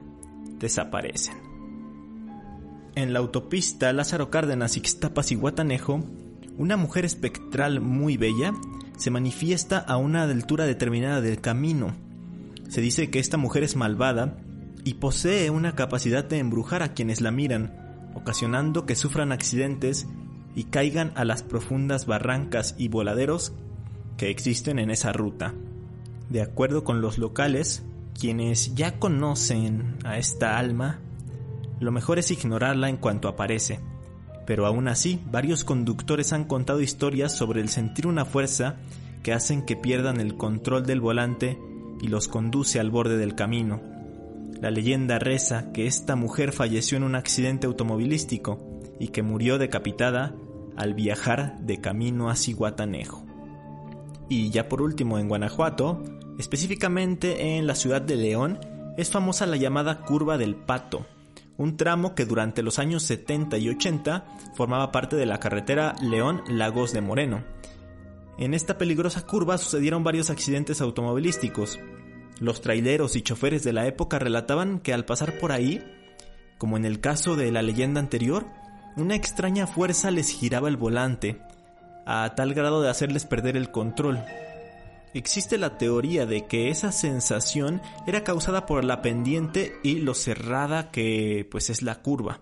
desaparecen. 0.58 1.36
En 2.94 3.12
la 3.12 3.18
autopista 3.18 3.92
Lázaro 3.92 4.30
Cárdenas, 4.30 4.76
Ixtapas 4.76 5.32
y 5.32 5.34
Guatanejo, 5.34 6.04
una 6.58 6.76
mujer 6.76 7.04
espectral 7.04 7.80
muy 7.80 8.16
bella 8.16 8.52
se 8.96 9.10
manifiesta 9.10 9.78
a 9.78 9.96
una 9.96 10.22
altura 10.22 10.66
determinada 10.66 11.20
del 11.20 11.40
camino. 11.40 11.94
Se 12.68 12.80
dice 12.80 13.10
que 13.10 13.18
esta 13.18 13.36
mujer 13.36 13.64
es 13.64 13.76
malvada 13.76 14.36
y 14.84 14.94
posee 14.94 15.50
una 15.50 15.74
capacidad 15.74 16.24
de 16.24 16.38
embrujar 16.38 16.82
a 16.82 16.92
quienes 16.92 17.20
la 17.20 17.30
miran, 17.30 18.10
ocasionando 18.14 18.84
que 18.84 18.94
sufran 18.94 19.32
accidentes 19.32 20.06
y 20.54 20.64
caigan 20.64 21.12
a 21.14 21.24
las 21.24 21.42
profundas 21.42 22.06
barrancas 22.06 22.74
y 22.78 22.88
voladeros 22.88 23.52
que 24.16 24.30
existen 24.30 24.78
en 24.78 24.90
esa 24.90 25.12
ruta. 25.12 25.54
De 26.30 26.42
acuerdo 26.42 26.84
con 26.84 27.00
los 27.00 27.18
locales, 27.18 27.82
quienes 28.18 28.74
ya 28.74 28.98
conocen 28.98 29.96
a 30.04 30.18
esta 30.18 30.58
alma, 30.58 31.00
lo 31.80 31.92
mejor 31.92 32.18
es 32.18 32.30
ignorarla 32.30 32.88
en 32.88 32.96
cuanto 32.96 33.28
aparece. 33.28 33.80
Pero 34.46 34.66
aún 34.66 34.88
así, 34.88 35.20
varios 35.30 35.64
conductores 35.64 36.32
han 36.32 36.44
contado 36.44 36.80
historias 36.80 37.32
sobre 37.32 37.60
el 37.60 37.68
sentir 37.68 38.06
una 38.06 38.24
fuerza 38.24 38.76
que 39.22 39.32
hacen 39.32 39.64
que 39.64 39.76
pierdan 39.76 40.20
el 40.20 40.36
control 40.36 40.84
del 40.84 41.00
volante 41.00 41.58
y 42.00 42.08
los 42.08 42.28
conduce 42.28 42.80
al 42.80 42.90
borde 42.90 43.16
del 43.16 43.34
camino. 43.34 43.80
La 44.60 44.70
leyenda 44.70 45.18
reza 45.18 45.72
que 45.72 45.86
esta 45.86 46.16
mujer 46.16 46.52
falleció 46.52 46.96
en 46.96 47.04
un 47.04 47.14
accidente 47.14 47.66
automovilístico 47.66 48.80
y 48.98 49.08
que 49.08 49.22
murió 49.22 49.58
decapitada 49.58 50.34
al 50.76 50.94
viajar 50.94 51.58
de 51.60 51.80
camino 51.80 52.30
a 52.30 52.36
Ciguatanejo. 52.36 53.24
Y 54.28 54.50
ya 54.50 54.68
por 54.68 54.82
último, 54.82 55.18
en 55.18 55.28
Guanajuato, 55.28 56.02
específicamente 56.38 57.56
en 57.56 57.66
la 57.66 57.74
ciudad 57.74 58.02
de 58.02 58.16
León, 58.16 58.58
es 58.96 59.10
famosa 59.10 59.46
la 59.46 59.56
llamada 59.56 60.00
Curva 60.00 60.38
del 60.38 60.54
Pato, 60.54 61.06
un 61.56 61.76
tramo 61.76 62.14
que 62.14 62.24
durante 62.24 62.62
los 62.62 62.78
años 62.78 63.02
70 63.04 63.58
y 63.58 63.68
80 63.68 64.26
formaba 64.54 64.92
parte 64.92 65.16
de 65.16 65.26
la 65.26 65.38
carretera 65.38 65.94
León-Lagos 66.02 66.92
de 66.92 67.00
Moreno. 67.00 67.44
En 68.38 68.54
esta 68.54 68.78
peligrosa 68.78 69.26
curva 69.26 69.58
sucedieron 69.58 70.04
varios 70.04 70.30
accidentes 70.30 70.80
automovilísticos. 70.80 71.78
Los 72.40 72.60
traileros 72.60 73.14
y 73.14 73.22
choferes 73.22 73.62
de 73.62 73.72
la 73.72 73.86
época 73.86 74.18
relataban 74.18 74.80
que 74.80 74.92
al 74.92 75.04
pasar 75.04 75.38
por 75.38 75.52
ahí, 75.52 75.84
como 76.58 76.76
en 76.76 76.84
el 76.84 77.00
caso 77.00 77.36
de 77.36 77.52
la 77.52 77.62
leyenda 77.62 78.00
anterior, 78.00 78.46
una 78.96 79.14
extraña 79.14 79.66
fuerza 79.66 80.10
les 80.10 80.30
giraba 80.30 80.68
el 80.68 80.76
volante, 80.76 81.40
a 82.06 82.34
tal 82.34 82.54
grado 82.54 82.82
de 82.82 82.90
hacerles 82.90 83.24
perder 83.24 83.56
el 83.56 83.70
control. 83.70 84.22
Existe 85.14 85.58
la 85.58 85.76
teoría 85.76 86.24
de 86.24 86.46
que 86.46 86.70
esa 86.70 86.90
sensación 86.90 87.82
era 88.06 88.24
causada 88.24 88.64
por 88.64 88.82
la 88.84 89.02
pendiente 89.02 89.74
y 89.82 89.96
lo 89.96 90.14
cerrada 90.14 90.90
que 90.90 91.46
pues 91.50 91.70
es 91.70 91.82
la 91.82 91.96
curva. 91.96 92.40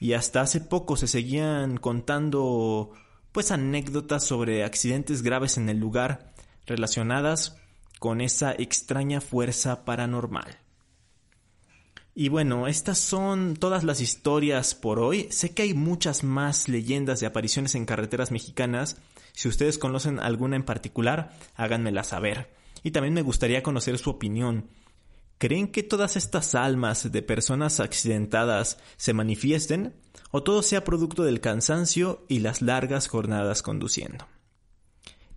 Y 0.00 0.14
hasta 0.14 0.40
hace 0.40 0.60
poco 0.60 0.96
se 0.96 1.06
seguían 1.06 1.76
contando 1.76 2.92
pues 3.32 3.50
anécdotas 3.50 4.24
sobre 4.24 4.64
accidentes 4.64 5.22
graves 5.22 5.58
en 5.58 5.68
el 5.68 5.78
lugar 5.78 6.32
relacionadas 6.66 7.56
con 7.98 8.20
esa 8.20 8.52
extraña 8.52 9.20
fuerza 9.20 9.84
paranormal. 9.84 10.58
Y 12.20 12.30
bueno, 12.30 12.66
estas 12.66 12.98
son 12.98 13.54
todas 13.54 13.84
las 13.84 14.00
historias 14.00 14.74
por 14.74 14.98
hoy. 14.98 15.28
Sé 15.30 15.54
que 15.54 15.62
hay 15.62 15.72
muchas 15.72 16.24
más 16.24 16.68
leyendas 16.68 17.20
de 17.20 17.26
apariciones 17.26 17.76
en 17.76 17.86
carreteras 17.86 18.32
mexicanas. 18.32 18.96
Si 19.34 19.46
ustedes 19.46 19.78
conocen 19.78 20.18
alguna 20.18 20.56
en 20.56 20.64
particular, 20.64 21.30
háganmela 21.54 22.02
saber. 22.02 22.52
Y 22.82 22.90
también 22.90 23.14
me 23.14 23.22
gustaría 23.22 23.62
conocer 23.62 23.98
su 23.98 24.10
opinión. 24.10 24.66
¿Creen 25.38 25.68
que 25.68 25.84
todas 25.84 26.16
estas 26.16 26.56
almas 26.56 27.12
de 27.12 27.22
personas 27.22 27.78
accidentadas 27.78 28.78
se 28.96 29.12
manifiesten 29.12 29.94
o 30.32 30.42
todo 30.42 30.64
sea 30.64 30.82
producto 30.82 31.22
del 31.22 31.40
cansancio 31.40 32.26
y 32.28 32.40
las 32.40 32.62
largas 32.62 33.06
jornadas 33.06 33.62
conduciendo? 33.62 34.26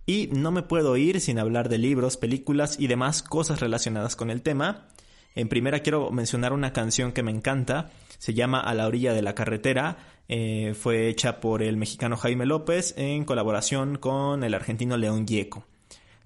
Y 0.04 0.30
no 0.32 0.50
me 0.50 0.64
puedo 0.64 0.96
ir 0.96 1.20
sin 1.20 1.38
hablar 1.38 1.68
de 1.68 1.78
libros, 1.78 2.16
películas 2.16 2.80
y 2.80 2.88
demás 2.88 3.22
cosas 3.22 3.60
relacionadas 3.60 4.16
con 4.16 4.30
el 4.32 4.42
tema. 4.42 4.88
En 5.34 5.48
primera 5.48 5.80
quiero 5.80 6.10
mencionar 6.10 6.52
una 6.52 6.72
canción 6.72 7.12
que 7.12 7.22
me 7.22 7.30
encanta, 7.30 7.90
se 8.18 8.34
llama 8.34 8.60
A 8.60 8.74
la 8.74 8.86
orilla 8.86 9.14
de 9.14 9.22
la 9.22 9.34
carretera, 9.34 9.96
eh, 10.28 10.74
fue 10.78 11.08
hecha 11.08 11.40
por 11.40 11.62
el 11.62 11.76
mexicano 11.76 12.16
Jaime 12.16 12.46
López 12.46 12.94
en 12.96 13.24
colaboración 13.24 13.96
con 13.96 14.44
el 14.44 14.54
argentino 14.54 14.96
León 14.96 15.26
Gieco. 15.26 15.66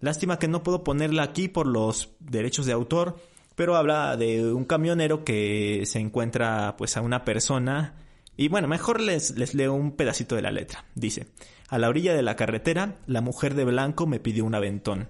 Lástima 0.00 0.38
que 0.38 0.48
no 0.48 0.62
puedo 0.62 0.84
ponerla 0.84 1.22
aquí 1.22 1.48
por 1.48 1.66
los 1.66 2.10
derechos 2.20 2.66
de 2.66 2.72
autor, 2.72 3.16
pero 3.54 3.76
habla 3.76 4.16
de 4.16 4.52
un 4.52 4.64
camionero 4.64 5.24
que 5.24 5.84
se 5.86 5.98
encuentra 6.00 6.74
pues 6.76 6.96
a 6.96 7.00
una 7.00 7.24
persona 7.24 7.94
y 8.36 8.48
bueno, 8.48 8.68
mejor 8.68 9.00
les, 9.00 9.36
les 9.38 9.54
leo 9.54 9.72
un 9.72 9.92
pedacito 9.92 10.36
de 10.36 10.42
la 10.42 10.50
letra. 10.50 10.84
Dice, 10.94 11.28
a 11.68 11.78
la 11.78 11.88
orilla 11.88 12.14
de 12.14 12.22
la 12.22 12.36
carretera, 12.36 12.98
la 13.06 13.22
mujer 13.22 13.54
de 13.54 13.64
blanco 13.64 14.06
me 14.06 14.20
pidió 14.20 14.44
un 14.44 14.54
aventón. 14.54 15.08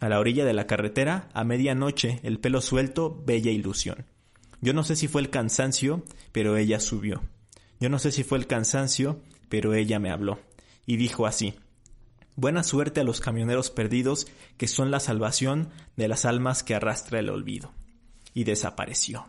A 0.00 0.08
la 0.08 0.18
orilla 0.18 0.44
de 0.44 0.54
la 0.54 0.66
carretera, 0.66 1.28
a 1.34 1.44
medianoche, 1.44 2.20
el 2.22 2.40
pelo 2.40 2.60
suelto, 2.60 3.22
bella 3.24 3.50
ilusión. 3.50 4.06
Yo 4.62 4.72
no 4.72 4.82
sé 4.82 4.96
si 4.96 5.08
fue 5.08 5.20
el 5.20 5.30
cansancio, 5.30 6.02
pero 6.32 6.56
ella 6.56 6.80
subió. 6.80 7.22
Yo 7.80 7.88
no 7.88 7.98
sé 7.98 8.10
si 8.10 8.24
fue 8.24 8.38
el 8.38 8.46
cansancio, 8.46 9.20
pero 9.48 9.74
ella 9.74 9.98
me 9.98 10.10
habló. 10.10 10.40
Y 10.86 10.96
dijo 10.96 11.26
así, 11.26 11.54
Buena 12.36 12.62
suerte 12.62 13.00
a 13.00 13.04
los 13.04 13.20
camioneros 13.20 13.70
perdidos, 13.70 14.26
que 14.56 14.68
son 14.68 14.90
la 14.90 15.00
salvación 15.00 15.68
de 15.96 16.08
las 16.08 16.24
almas 16.24 16.62
que 16.62 16.74
arrastra 16.74 17.18
el 17.18 17.28
olvido. 17.28 17.72
Y 18.32 18.44
desapareció. 18.44 19.26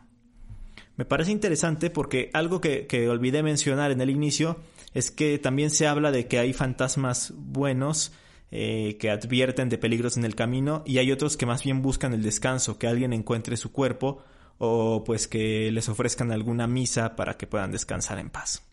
Me 0.96 1.04
parece 1.04 1.32
interesante 1.32 1.90
porque 1.90 2.30
algo 2.34 2.62
que, 2.62 2.88
que 2.88 3.10
olvidé 3.10 3.44
mencionar 3.44 3.92
en 3.92 4.00
el 4.00 4.10
inicio 4.10 4.62
es 4.94 5.12
que 5.12 5.40
también 5.40 5.72
se 5.72 5.88
habla 5.88 6.12
de 6.12 6.28
que 6.28 6.40
hay 6.40 6.54
fantasmas 6.54 7.34
buenos 7.36 8.14
eh, 8.52 8.98
que 9.00 9.10
advierten 9.10 9.70
de 9.70 9.78
peligros 9.78 10.18
en 10.18 10.26
el 10.26 10.36
camino 10.36 10.84
y 10.86 10.98
hay 10.98 11.12
otros 11.12 11.38
que 11.38 11.46
más 11.46 11.64
bien 11.64 11.82
buscan 11.82 12.14
el 12.14 12.22
descanso, 12.22 12.78
que 12.78 12.88
alguien 12.88 13.14
encuentre 13.14 13.56
su 13.56 13.72
cuerpo 13.72 14.22
o 14.58 15.04
pues 15.04 15.28
que 15.28 15.72
les 15.72 15.90
ofrezcan 15.90 16.32
alguna 16.32 16.68
misa 16.68 17.16
para 17.16 17.38
que 17.38 17.48
puedan 17.48 17.72
descansar 17.72 18.20
en 18.20 18.30
paz. 18.30 18.64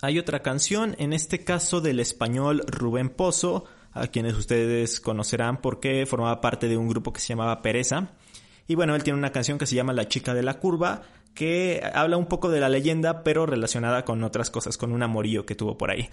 Hay 0.00 0.18
otra 0.18 0.42
canción, 0.42 0.94
en 0.98 1.12
este 1.12 1.44
caso 1.44 1.80
del 1.80 1.98
español 1.98 2.62
Rubén 2.66 3.08
Pozo, 3.08 3.64
a 3.92 4.06
quienes 4.08 4.34
ustedes 4.34 5.00
conocerán 5.00 5.60
porque 5.60 6.06
formaba 6.06 6.40
parte 6.40 6.68
de 6.68 6.76
un 6.76 6.88
grupo 6.88 7.12
que 7.12 7.20
se 7.20 7.28
llamaba 7.28 7.62
Pereza. 7.62 8.12
Y 8.66 8.76
bueno, 8.76 8.94
él 8.94 9.02
tiene 9.02 9.18
una 9.18 9.32
canción 9.32 9.58
que 9.58 9.66
se 9.66 9.74
llama 9.74 9.92
La 9.92 10.08
chica 10.08 10.34
de 10.34 10.42
la 10.42 10.58
curva, 10.58 11.02
que 11.34 11.82
habla 11.94 12.16
un 12.16 12.26
poco 12.26 12.50
de 12.50 12.60
la 12.60 12.68
leyenda, 12.68 13.24
pero 13.24 13.44
relacionada 13.46 14.04
con 14.04 14.22
otras 14.24 14.50
cosas, 14.50 14.78
con 14.78 14.92
un 14.92 15.02
amorío 15.02 15.46
que 15.46 15.54
tuvo 15.54 15.76
por 15.76 15.90
ahí. 15.90 16.08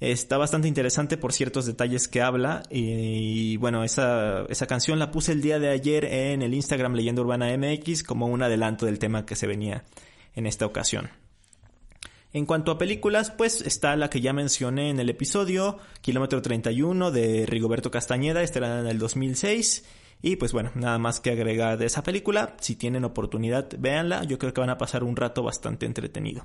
Está 0.00 0.38
bastante 0.38 0.68
interesante 0.68 1.16
por 1.16 1.32
ciertos 1.32 1.66
detalles 1.66 2.06
que 2.06 2.22
habla 2.22 2.62
y, 2.70 3.56
bueno, 3.56 3.82
esa, 3.82 4.44
esa 4.48 4.66
canción 4.68 5.00
la 5.00 5.10
puse 5.10 5.32
el 5.32 5.42
día 5.42 5.58
de 5.58 5.70
ayer 5.70 6.04
en 6.04 6.42
el 6.42 6.54
Instagram 6.54 6.94
Leyenda 6.94 7.22
Urbana 7.22 7.56
MX 7.56 8.04
como 8.04 8.26
un 8.26 8.42
adelanto 8.42 8.86
del 8.86 9.00
tema 9.00 9.26
que 9.26 9.34
se 9.34 9.48
venía 9.48 9.84
en 10.36 10.46
esta 10.46 10.66
ocasión. 10.66 11.10
En 12.32 12.46
cuanto 12.46 12.70
a 12.70 12.78
películas, 12.78 13.30
pues 13.30 13.62
está 13.62 13.96
la 13.96 14.10
que 14.10 14.20
ya 14.20 14.32
mencioné 14.32 14.90
en 14.90 15.00
el 15.00 15.08
episodio, 15.08 15.78
Kilómetro 16.00 16.42
31 16.42 17.10
de 17.10 17.46
Rigoberto 17.46 17.90
Castañeda, 17.90 18.42
esta 18.42 18.58
era 18.60 18.80
en 18.80 18.86
el 18.86 18.98
2006. 18.98 19.84
Y 20.20 20.36
pues 20.36 20.52
bueno, 20.52 20.70
nada 20.74 20.98
más 20.98 21.20
que 21.20 21.30
agregar 21.30 21.78
de 21.78 21.86
esa 21.86 22.02
película, 22.02 22.56
si 22.60 22.76
tienen 22.76 23.04
oportunidad, 23.04 23.68
véanla, 23.78 24.24
yo 24.24 24.38
creo 24.38 24.52
que 24.52 24.60
van 24.60 24.70
a 24.70 24.78
pasar 24.78 25.04
un 25.04 25.16
rato 25.16 25.42
bastante 25.42 25.86
entretenido. 25.86 26.44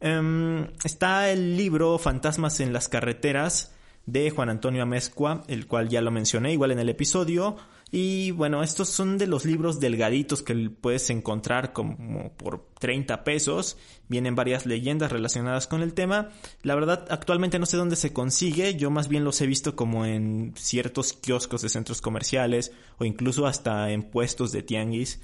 Em, 0.00 0.68
está 0.84 1.30
el 1.30 1.56
libro 1.56 1.98
Fantasmas 1.98 2.60
en 2.60 2.72
las 2.72 2.88
carreteras 2.88 3.72
de 4.06 4.30
Juan 4.30 4.48
Antonio 4.48 4.82
Amezcua, 4.82 5.44
el 5.48 5.66
cual 5.66 5.88
ya 5.88 6.00
lo 6.00 6.10
mencioné 6.10 6.52
igual 6.52 6.70
en 6.70 6.78
el 6.78 6.88
episodio. 6.88 7.56
Y 7.90 8.32
bueno, 8.32 8.62
estos 8.62 8.88
son 8.90 9.16
de 9.18 9.26
los 9.26 9.44
libros 9.44 9.80
delgaditos 9.80 10.42
que 10.42 10.70
puedes 10.70 11.08
encontrar 11.10 11.72
como 11.72 12.32
por 12.36 12.68
30 12.78 13.24
pesos. 13.24 13.76
Vienen 14.08 14.34
varias 14.34 14.66
leyendas 14.66 15.10
relacionadas 15.10 15.66
con 15.66 15.82
el 15.82 15.94
tema. 15.94 16.30
La 16.62 16.74
verdad, 16.74 17.06
actualmente 17.10 17.58
no 17.58 17.66
sé 17.66 17.76
dónde 17.76 17.96
se 17.96 18.12
consigue. 18.12 18.76
Yo 18.76 18.90
más 18.90 19.08
bien 19.08 19.24
los 19.24 19.40
he 19.40 19.46
visto 19.46 19.74
como 19.74 20.04
en 20.04 20.52
ciertos 20.56 21.14
kioscos 21.14 21.62
de 21.62 21.70
centros 21.70 22.00
comerciales 22.02 22.72
o 22.98 23.04
incluso 23.04 23.46
hasta 23.46 23.90
en 23.90 24.02
puestos 24.02 24.52
de 24.52 24.62
tianguis. 24.62 25.20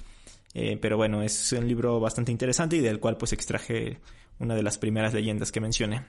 Eh, 0.55 0.77
pero 0.81 0.95
bueno, 0.97 1.21
es 1.21 1.51
un 1.53 1.67
libro 1.67 1.99
bastante 1.99 2.31
interesante 2.31 2.77
y 2.77 2.79
del 2.81 2.99
cual 2.99 3.17
pues 3.17 3.33
extraje 3.33 3.99
una 4.39 4.55
de 4.55 4.63
las 4.63 4.77
primeras 4.77 5.13
leyendas 5.13 5.51
que 5.51 5.61
mencioné. 5.61 6.05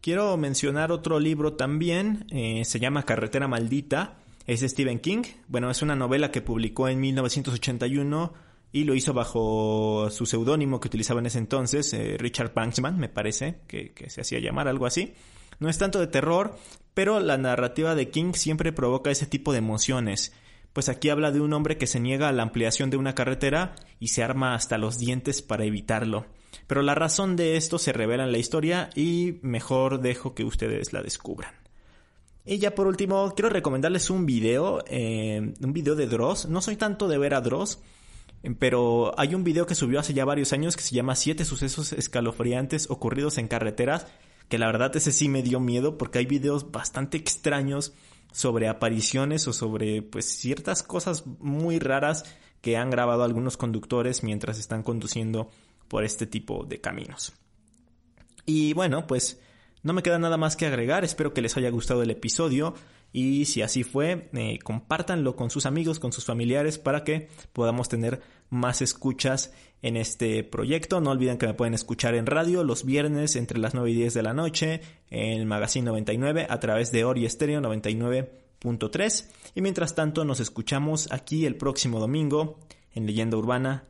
Quiero 0.00 0.36
mencionar 0.36 0.92
otro 0.92 1.18
libro 1.18 1.54
también, 1.54 2.26
eh, 2.30 2.64
se 2.64 2.80
llama 2.80 3.04
Carretera 3.04 3.48
Maldita, 3.48 4.18
es 4.46 4.60
Stephen 4.60 5.00
King. 5.00 5.22
Bueno, 5.48 5.70
es 5.70 5.82
una 5.82 5.96
novela 5.96 6.30
que 6.30 6.40
publicó 6.40 6.88
en 6.88 7.00
1981 7.00 8.32
y 8.72 8.84
lo 8.84 8.94
hizo 8.94 9.12
bajo 9.12 10.08
su 10.10 10.26
seudónimo 10.26 10.80
que 10.80 10.88
utilizaba 10.88 11.20
en 11.20 11.26
ese 11.26 11.38
entonces, 11.38 11.92
eh, 11.92 12.16
Richard 12.18 12.54
Banksman, 12.54 12.98
me 12.98 13.08
parece, 13.08 13.60
que 13.66 13.92
se 14.08 14.20
hacía 14.20 14.38
llamar 14.38 14.68
algo 14.68 14.86
así. 14.86 15.14
No 15.58 15.68
es 15.68 15.78
tanto 15.78 15.98
de 15.98 16.06
terror, 16.06 16.56
pero 16.94 17.18
la 17.20 17.36
narrativa 17.36 17.94
de 17.94 18.10
King 18.10 18.32
siempre 18.34 18.72
provoca 18.72 19.10
ese 19.10 19.26
tipo 19.26 19.52
de 19.52 19.58
emociones 19.58 20.32
pues 20.78 20.88
aquí 20.88 21.08
habla 21.08 21.32
de 21.32 21.40
un 21.40 21.52
hombre 21.54 21.76
que 21.76 21.88
se 21.88 21.98
niega 21.98 22.28
a 22.28 22.32
la 22.32 22.44
ampliación 22.44 22.88
de 22.88 22.96
una 22.96 23.14
carretera 23.14 23.74
y 23.98 24.08
se 24.08 24.22
arma 24.22 24.54
hasta 24.54 24.78
los 24.78 24.96
dientes 24.96 25.42
para 25.42 25.64
evitarlo. 25.64 26.26
Pero 26.66 26.82
la 26.82 26.94
razón 26.94 27.36
de 27.36 27.56
esto 27.56 27.78
se 27.78 27.92
revela 27.92 28.24
en 28.24 28.32
la 28.32 28.38
historia 28.38 28.90
y 28.94 29.38
mejor 29.42 30.00
dejo 30.00 30.34
que 30.34 30.44
ustedes 30.44 30.92
la 30.92 31.02
descubran. 31.02 31.54
Y 32.44 32.58
ya 32.58 32.74
por 32.74 32.86
último, 32.86 33.34
quiero 33.34 33.50
recomendarles 33.50 34.08
un 34.08 34.24
video, 34.24 34.82
eh, 34.86 35.54
un 35.60 35.72
video 35.72 35.94
de 35.94 36.06
Dross. 36.06 36.46
No 36.46 36.62
soy 36.62 36.76
tanto 36.76 37.06
de 37.06 37.18
ver 37.18 37.34
a 37.34 37.42
Dross, 37.42 37.78
pero 38.58 39.12
hay 39.18 39.34
un 39.34 39.44
video 39.44 39.66
que 39.66 39.74
subió 39.74 40.00
hace 40.00 40.14
ya 40.14 40.24
varios 40.24 40.52
años 40.52 40.76
que 40.76 40.82
se 40.82 40.94
llama 40.94 41.14
Siete 41.14 41.44
sucesos 41.44 41.92
escalofriantes 41.92 42.90
ocurridos 42.90 43.36
en 43.36 43.48
carreteras, 43.48 44.06
que 44.48 44.58
la 44.58 44.66
verdad 44.66 44.96
ese 44.96 45.12
sí 45.12 45.28
me 45.28 45.42
dio 45.42 45.60
miedo 45.60 45.98
porque 45.98 46.20
hay 46.20 46.26
videos 46.26 46.70
bastante 46.70 47.18
extraños 47.18 47.92
sobre 48.32 48.68
apariciones 48.68 49.46
o 49.48 49.52
sobre 49.52 50.02
pues 50.02 50.24
ciertas 50.24 50.82
cosas 50.82 51.26
muy 51.26 51.78
raras 51.78 52.24
que 52.60 52.76
han 52.76 52.90
grabado 52.90 53.24
algunos 53.24 53.56
conductores 53.56 54.22
mientras 54.22 54.58
están 54.58 54.82
conduciendo 54.82 55.50
por 55.88 56.04
este 56.04 56.26
tipo 56.26 56.64
de 56.64 56.80
caminos. 56.80 57.32
Y 58.46 58.72
bueno, 58.72 59.06
pues 59.06 59.40
no 59.82 59.92
me 59.92 60.02
queda 60.02 60.18
nada 60.18 60.36
más 60.36 60.56
que 60.56 60.66
agregar, 60.66 61.04
espero 61.04 61.34
que 61.34 61.42
les 61.42 61.56
haya 61.56 61.70
gustado 61.70 62.02
el 62.02 62.10
episodio 62.10 62.74
y 63.12 63.46
si 63.46 63.62
así 63.62 63.84
fue, 63.84 64.28
eh, 64.34 64.58
compártanlo 64.62 65.34
con 65.34 65.50
sus 65.50 65.66
amigos, 65.66 65.98
con 65.98 66.12
sus 66.12 66.24
familiares 66.24 66.78
para 66.78 67.04
que 67.04 67.28
podamos 67.52 67.88
tener 67.88 68.20
más 68.50 68.82
escuchas 68.82 69.52
en 69.82 69.96
este 69.96 70.44
proyecto. 70.44 71.00
No 71.00 71.10
olviden 71.10 71.38
que 71.38 71.46
me 71.46 71.54
pueden 71.54 71.74
escuchar 71.74 72.14
en 72.14 72.26
radio 72.26 72.64
los 72.64 72.84
viernes 72.84 73.36
entre 73.36 73.58
las 73.58 73.74
9 73.74 73.90
y 73.90 73.94
10 73.94 74.14
de 74.14 74.22
la 74.22 74.34
noche 74.34 74.80
en 75.10 75.40
el 75.40 75.46
Magazine 75.46 75.86
99 75.86 76.46
a 76.48 76.60
través 76.60 76.92
de 76.92 77.04
Ori 77.04 77.24
Estéreo 77.24 77.60
99 77.60 78.48
105.3 78.60 79.28
y 79.54 79.62
mientras 79.62 79.94
tanto 79.94 80.24
nos 80.24 80.40
escuchamos 80.40 81.10
aquí 81.12 81.46
el 81.46 81.56
próximo 81.56 82.00
domingo 82.00 82.58
en 82.92 83.06
Leyenda 83.06 83.36
Urbana 83.36 83.84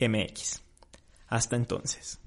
MX. 0.00 0.63
Hasta 1.34 1.56
entonces. 1.56 2.18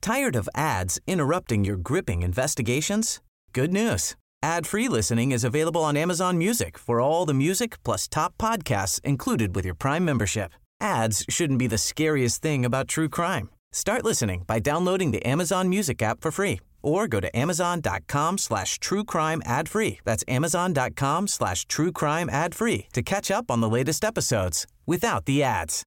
Tired 0.00 0.36
of 0.36 0.48
ads 0.54 1.00
interrupting 1.08 1.64
your 1.64 1.76
gripping 1.76 2.22
investigations? 2.22 3.20
Good 3.52 3.72
news. 3.72 4.14
Ad-free 4.44 4.86
listening 4.86 5.32
is 5.32 5.42
available 5.42 5.82
on 5.82 5.96
Amazon 5.96 6.38
Music 6.38 6.78
for 6.78 7.00
all 7.00 7.26
the 7.26 7.34
music 7.34 7.82
plus 7.82 8.06
top 8.06 8.38
podcasts 8.38 9.00
included 9.02 9.56
with 9.56 9.64
your 9.64 9.74
Prime 9.74 10.04
membership. 10.04 10.52
Ads 10.80 11.24
shouldn't 11.28 11.58
be 11.58 11.66
the 11.66 11.78
scariest 11.78 12.42
thing 12.42 12.64
about 12.64 12.88
true 12.88 13.08
crime. 13.08 13.50
Start 13.72 14.04
listening 14.04 14.44
by 14.46 14.58
downloading 14.58 15.10
the 15.10 15.24
Amazon 15.26 15.68
Music 15.68 16.02
app 16.02 16.20
for 16.20 16.30
free 16.30 16.60
or 16.82 17.08
go 17.08 17.20
to 17.20 17.36
amazon.com 17.36 18.38
slash 18.38 18.78
true 18.78 19.04
crime 19.04 19.42
ad 19.44 19.68
free. 19.68 19.98
That's 20.04 20.24
amazon.com 20.28 21.26
slash 21.26 21.66
true 21.66 21.92
crime 21.92 22.30
ad 22.30 22.54
free 22.54 22.86
to 22.92 23.02
catch 23.02 23.30
up 23.30 23.50
on 23.50 23.60
the 23.60 23.68
latest 23.68 24.04
episodes 24.04 24.66
without 24.86 25.24
the 25.24 25.42
ads. 25.42 25.82